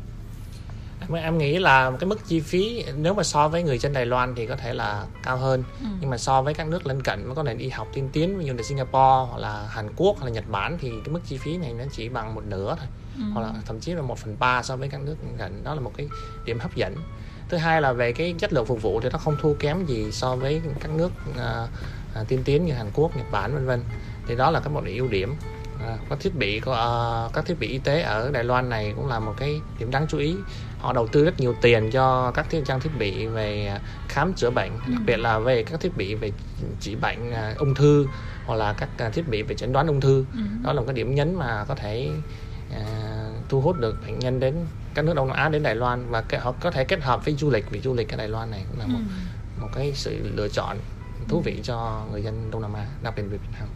[1.15, 4.35] em, nghĩ là cái mức chi phí nếu mà so với người dân Đài Loan
[4.35, 5.87] thì có thể là cao hơn ừ.
[6.01, 8.53] nhưng mà so với các nước lân cận có nền y học tiên tiến như
[8.53, 11.57] là Singapore hoặc là Hàn Quốc hoặc là Nhật Bản thì cái mức chi phí
[11.57, 13.23] này nó chỉ bằng một nửa thôi ừ.
[13.33, 15.75] hoặc là thậm chí là một phần ba so với các nước lân cận đó
[15.75, 16.07] là một cái
[16.45, 16.95] điểm hấp dẫn
[17.49, 20.11] thứ hai là về cái chất lượng phục vụ thì nó không thua kém gì
[20.11, 21.69] so với các nước uh,
[22.21, 23.83] uh, tiên tiến như Hàn Quốc Nhật Bản vân vân.
[24.27, 25.35] Thì đó là cái một ưu điểm.
[25.87, 29.07] À, các thiết bị uh, các thiết bị y tế ở Đài Loan này cũng
[29.07, 30.35] là một cái điểm đáng chú ý.
[30.79, 33.77] Họ đầu tư rất nhiều tiền cho các thiết trang thiết bị về
[34.07, 36.31] khám chữa bệnh đặc biệt là về các thiết bị về
[36.79, 38.07] trị bệnh uh, ung thư
[38.45, 40.25] hoặc là các uh, thiết bị về chẩn đoán ung thư.
[40.33, 40.39] Ừ.
[40.63, 42.09] đó là một cái điểm nhấn mà có thể
[42.71, 44.55] uh, thu hút được bệnh nhân đến
[44.93, 47.35] các nước Đông Nam Á đến Đài Loan và họ có thể kết hợp với
[47.35, 49.61] du lịch vì du lịch ở Đài Loan này cũng là một ừ.
[49.61, 50.77] một cái sự lựa chọn
[51.27, 53.69] thú vị cho người dân Đông Nam Á đặc biệt Việt Nam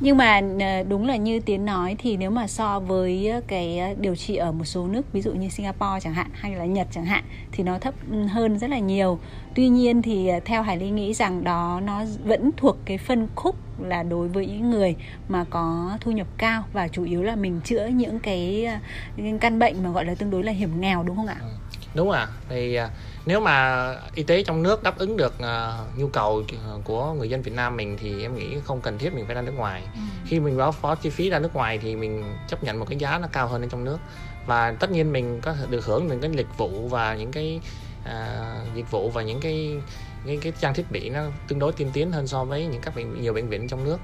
[0.00, 3.78] nhưng mà ờ, đúng là như tiến nói thì nếu mà so với ờ, cái
[3.78, 6.64] ờ, điều trị ở một số nước ví dụ như Singapore chẳng hạn hay là
[6.64, 9.18] Nhật chẳng hạn thì nó thấp ừ, hơn rất là nhiều
[9.54, 13.56] tuy nhiên thì theo Hải Ly nghĩ rằng đó nó vẫn thuộc cái phân khúc
[13.80, 14.96] là đối với những người
[15.28, 18.68] mà có thu nhập cao và chủ yếu là mình chữa những cái,
[19.16, 21.36] cái căn bệnh mà gọi là tương đối là hiểm nghèo đúng không ạ?
[21.40, 21.61] Ừ.
[21.94, 22.78] Đúng à, thì
[23.26, 26.42] nếu mà y tế trong nước đáp ứng được uh, nhu cầu
[26.84, 29.42] của người dân Việt Nam mình thì em nghĩ không cần thiết mình phải ra
[29.42, 29.82] nước ngoài.
[29.94, 30.00] Ừ.
[30.26, 32.98] khi mình báo phó chi phí ra nước ngoài thì mình chấp nhận một cái
[32.98, 33.98] giá nó cao hơn ở trong nước.
[34.46, 37.60] Và tất nhiên mình có được hưởng những cái dịch vụ và những cái
[38.02, 39.80] uh, dịch vụ và những cái
[40.24, 42.96] những cái trang thiết bị nó tương đối tiên tiến hơn so với những các
[42.96, 43.98] bệnh nhiều bệnh viện trong nước.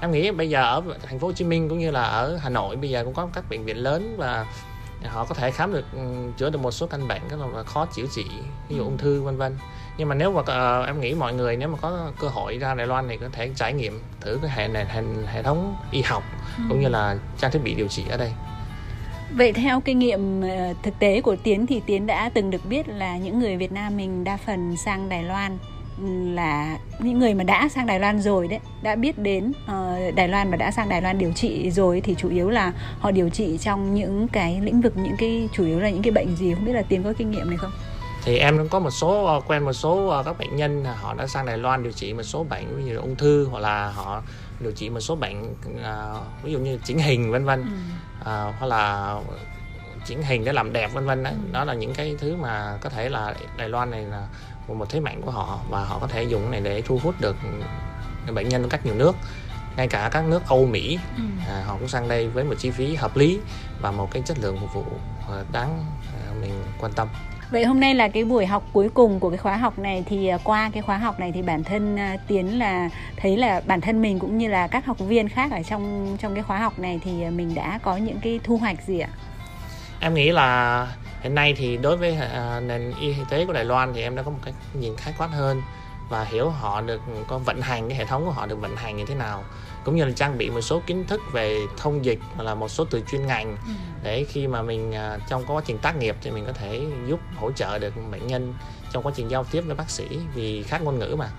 [0.00, 2.50] Em nghĩ bây giờ ở thành phố Hồ Chí Minh cũng như là ở Hà
[2.50, 4.46] Nội bây giờ cũng có các bệnh viện lớn và
[5.08, 5.98] họ có thể khám được ừ,
[6.36, 8.24] chữa được một số căn bệnh rất là khó chữa trị
[8.68, 9.56] ví dụ ung thư vân vân.
[9.98, 12.74] Nhưng mà nếu mà uh, em nghĩ mọi người nếu mà có cơ hội ra
[12.74, 16.02] Đài Loan thì có thể trải nghiệm thử cái hệ này hệ, hệ thống y
[16.02, 16.22] học
[16.56, 16.62] ừ.
[16.68, 18.32] cũng như là trang thiết bị điều trị ở đây.
[19.32, 22.88] Vậy theo kinh nghiệm ờ, thực tế của Tiến thì Tiến đã từng được biết
[22.88, 25.58] là những người Việt Nam mình đa phần sang Đài Loan
[26.34, 30.28] là những người mà đã sang Đài Loan rồi đấy đã biết đến uh, Đài
[30.28, 33.28] Loan và đã sang Đài Loan điều trị rồi thì chủ yếu là họ điều
[33.28, 36.54] trị trong những cái lĩnh vực những cái chủ yếu là những cái bệnh gì
[36.54, 37.72] không biết là Tiến có kinh nghiệm này không?
[38.24, 41.14] thì em cũng có một số ờ, quen một số ờ, các bệnh nhân họ
[41.14, 43.90] đã sang Đài Loan điều trị một số bệnh ví dụ ung thư hoặc là
[43.90, 44.22] họ
[44.60, 47.68] điều trị một số bệnh uh, ví dụ như chỉnh hình vân vân ừ.
[48.20, 49.14] uh, hoặc là
[50.04, 51.30] chỉnh hình để làm đẹp vân vân đó.
[51.30, 51.36] Ừ.
[51.52, 54.26] đó là những cái thứ mà có thể là Đài Loan này là
[54.74, 57.14] một thế mạnh của họ và họ có thể dùng cái này để thu hút
[57.20, 57.36] được
[58.34, 59.16] bệnh nhân ở các nhiều nước
[59.76, 61.22] ngay cả các nước Âu Mỹ ừ.
[61.48, 63.40] à, họ cũng sang đây với một chi phí hợp lý
[63.80, 64.84] và một cái chất lượng phục vụ
[65.28, 67.08] à, đáng à, mình quan tâm.
[67.50, 70.26] Vậy hôm nay là cái buổi học cuối cùng của cái khóa học này thì
[70.26, 74.02] à, qua cái khóa học này thì bản thân Tiến là thấy là bản thân
[74.02, 77.00] mình cũng như là các học viên khác ở trong trong cái khóa học này
[77.04, 79.08] thì mình đã có những cái thu hoạch gì ạ?
[80.00, 80.86] Em nghĩ là
[81.20, 84.22] hiện nay thì đối với uh, nền y tế của Đài Loan thì em đã
[84.22, 85.62] có một cái nhìn khái quát hơn
[86.08, 88.96] và hiểu họ được có vận hành cái hệ thống của họ được vận hành
[88.96, 89.44] như thế nào.
[89.84, 92.68] Cũng như là trang bị một số kiến thức về thông dịch hoặc là một
[92.68, 93.72] số từ chuyên ngành ừ.
[94.02, 97.20] để khi mà mình uh, trong quá trình tác nghiệp thì mình có thể giúp
[97.36, 98.54] hỗ trợ được bệnh nhân
[98.92, 101.30] trong quá trình giao tiếp với bác sĩ vì khác ngôn ngữ mà.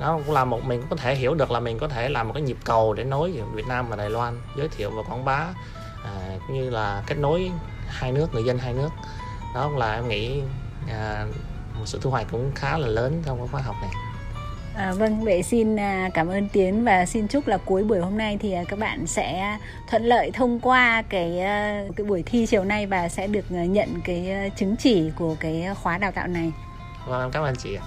[0.00, 2.28] Nó cũng là một mình cũng có thể hiểu được là mình có thể làm
[2.28, 5.24] một cái nhịp cầu để nối Việt Nam và Đài Loan giới thiệu và quảng
[5.24, 5.46] bá
[6.04, 7.50] à, cũng như là kết nối
[7.88, 8.88] hai nước người dân hai nước
[9.54, 10.40] đó cũng là em nghĩ
[10.88, 11.26] à,
[11.78, 13.90] một sự thu hoạch cũng khá là lớn trong cái khóa học này
[14.74, 18.18] À, vâng, vậy xin à, cảm ơn Tiến và xin chúc là cuối buổi hôm
[18.18, 19.58] nay thì à, các bạn sẽ
[19.90, 24.00] thuận lợi thông qua cái à, cái buổi thi chiều nay và sẽ được nhận
[24.04, 26.52] cái chứng chỉ của cái khóa đào tạo này.
[27.06, 27.82] Vâng, cảm ơn chị ạ.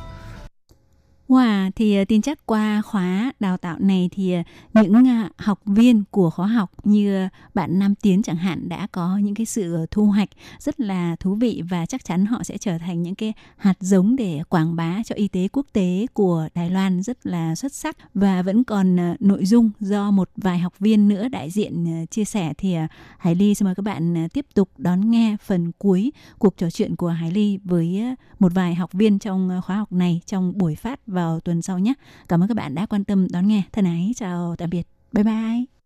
[1.34, 4.42] Wow, thì ờ, tin chắc qua khóa đào tạo này thì ờ,
[4.74, 9.18] những ờ, học viên của khóa học như bạn Nam Tiến chẳng hạn đã có
[9.18, 10.30] những cái sự thu hoạch
[10.60, 14.16] rất là thú vị và chắc chắn họ sẽ trở thành những cái hạt giống
[14.16, 17.98] để quảng bá cho y tế quốc tế của Đài Loan rất là xuất sắc.
[18.14, 22.54] Và vẫn còn nội dung do một vài học viên nữa đại diện chia sẻ
[22.58, 22.76] thì
[23.18, 26.96] Hải Ly xin mời các bạn tiếp tục đón nghe phần cuối cuộc trò chuyện
[26.96, 28.04] của Hải Ly với
[28.40, 31.94] một vài học viên trong khóa học này trong buổi phát vào tuần sau nhé.
[32.30, 33.64] Cảm ơn các bạn đã quan tâm đón nghe.
[33.72, 34.88] Thân ái, chào tạm biệt.
[35.12, 35.83] Bye bye.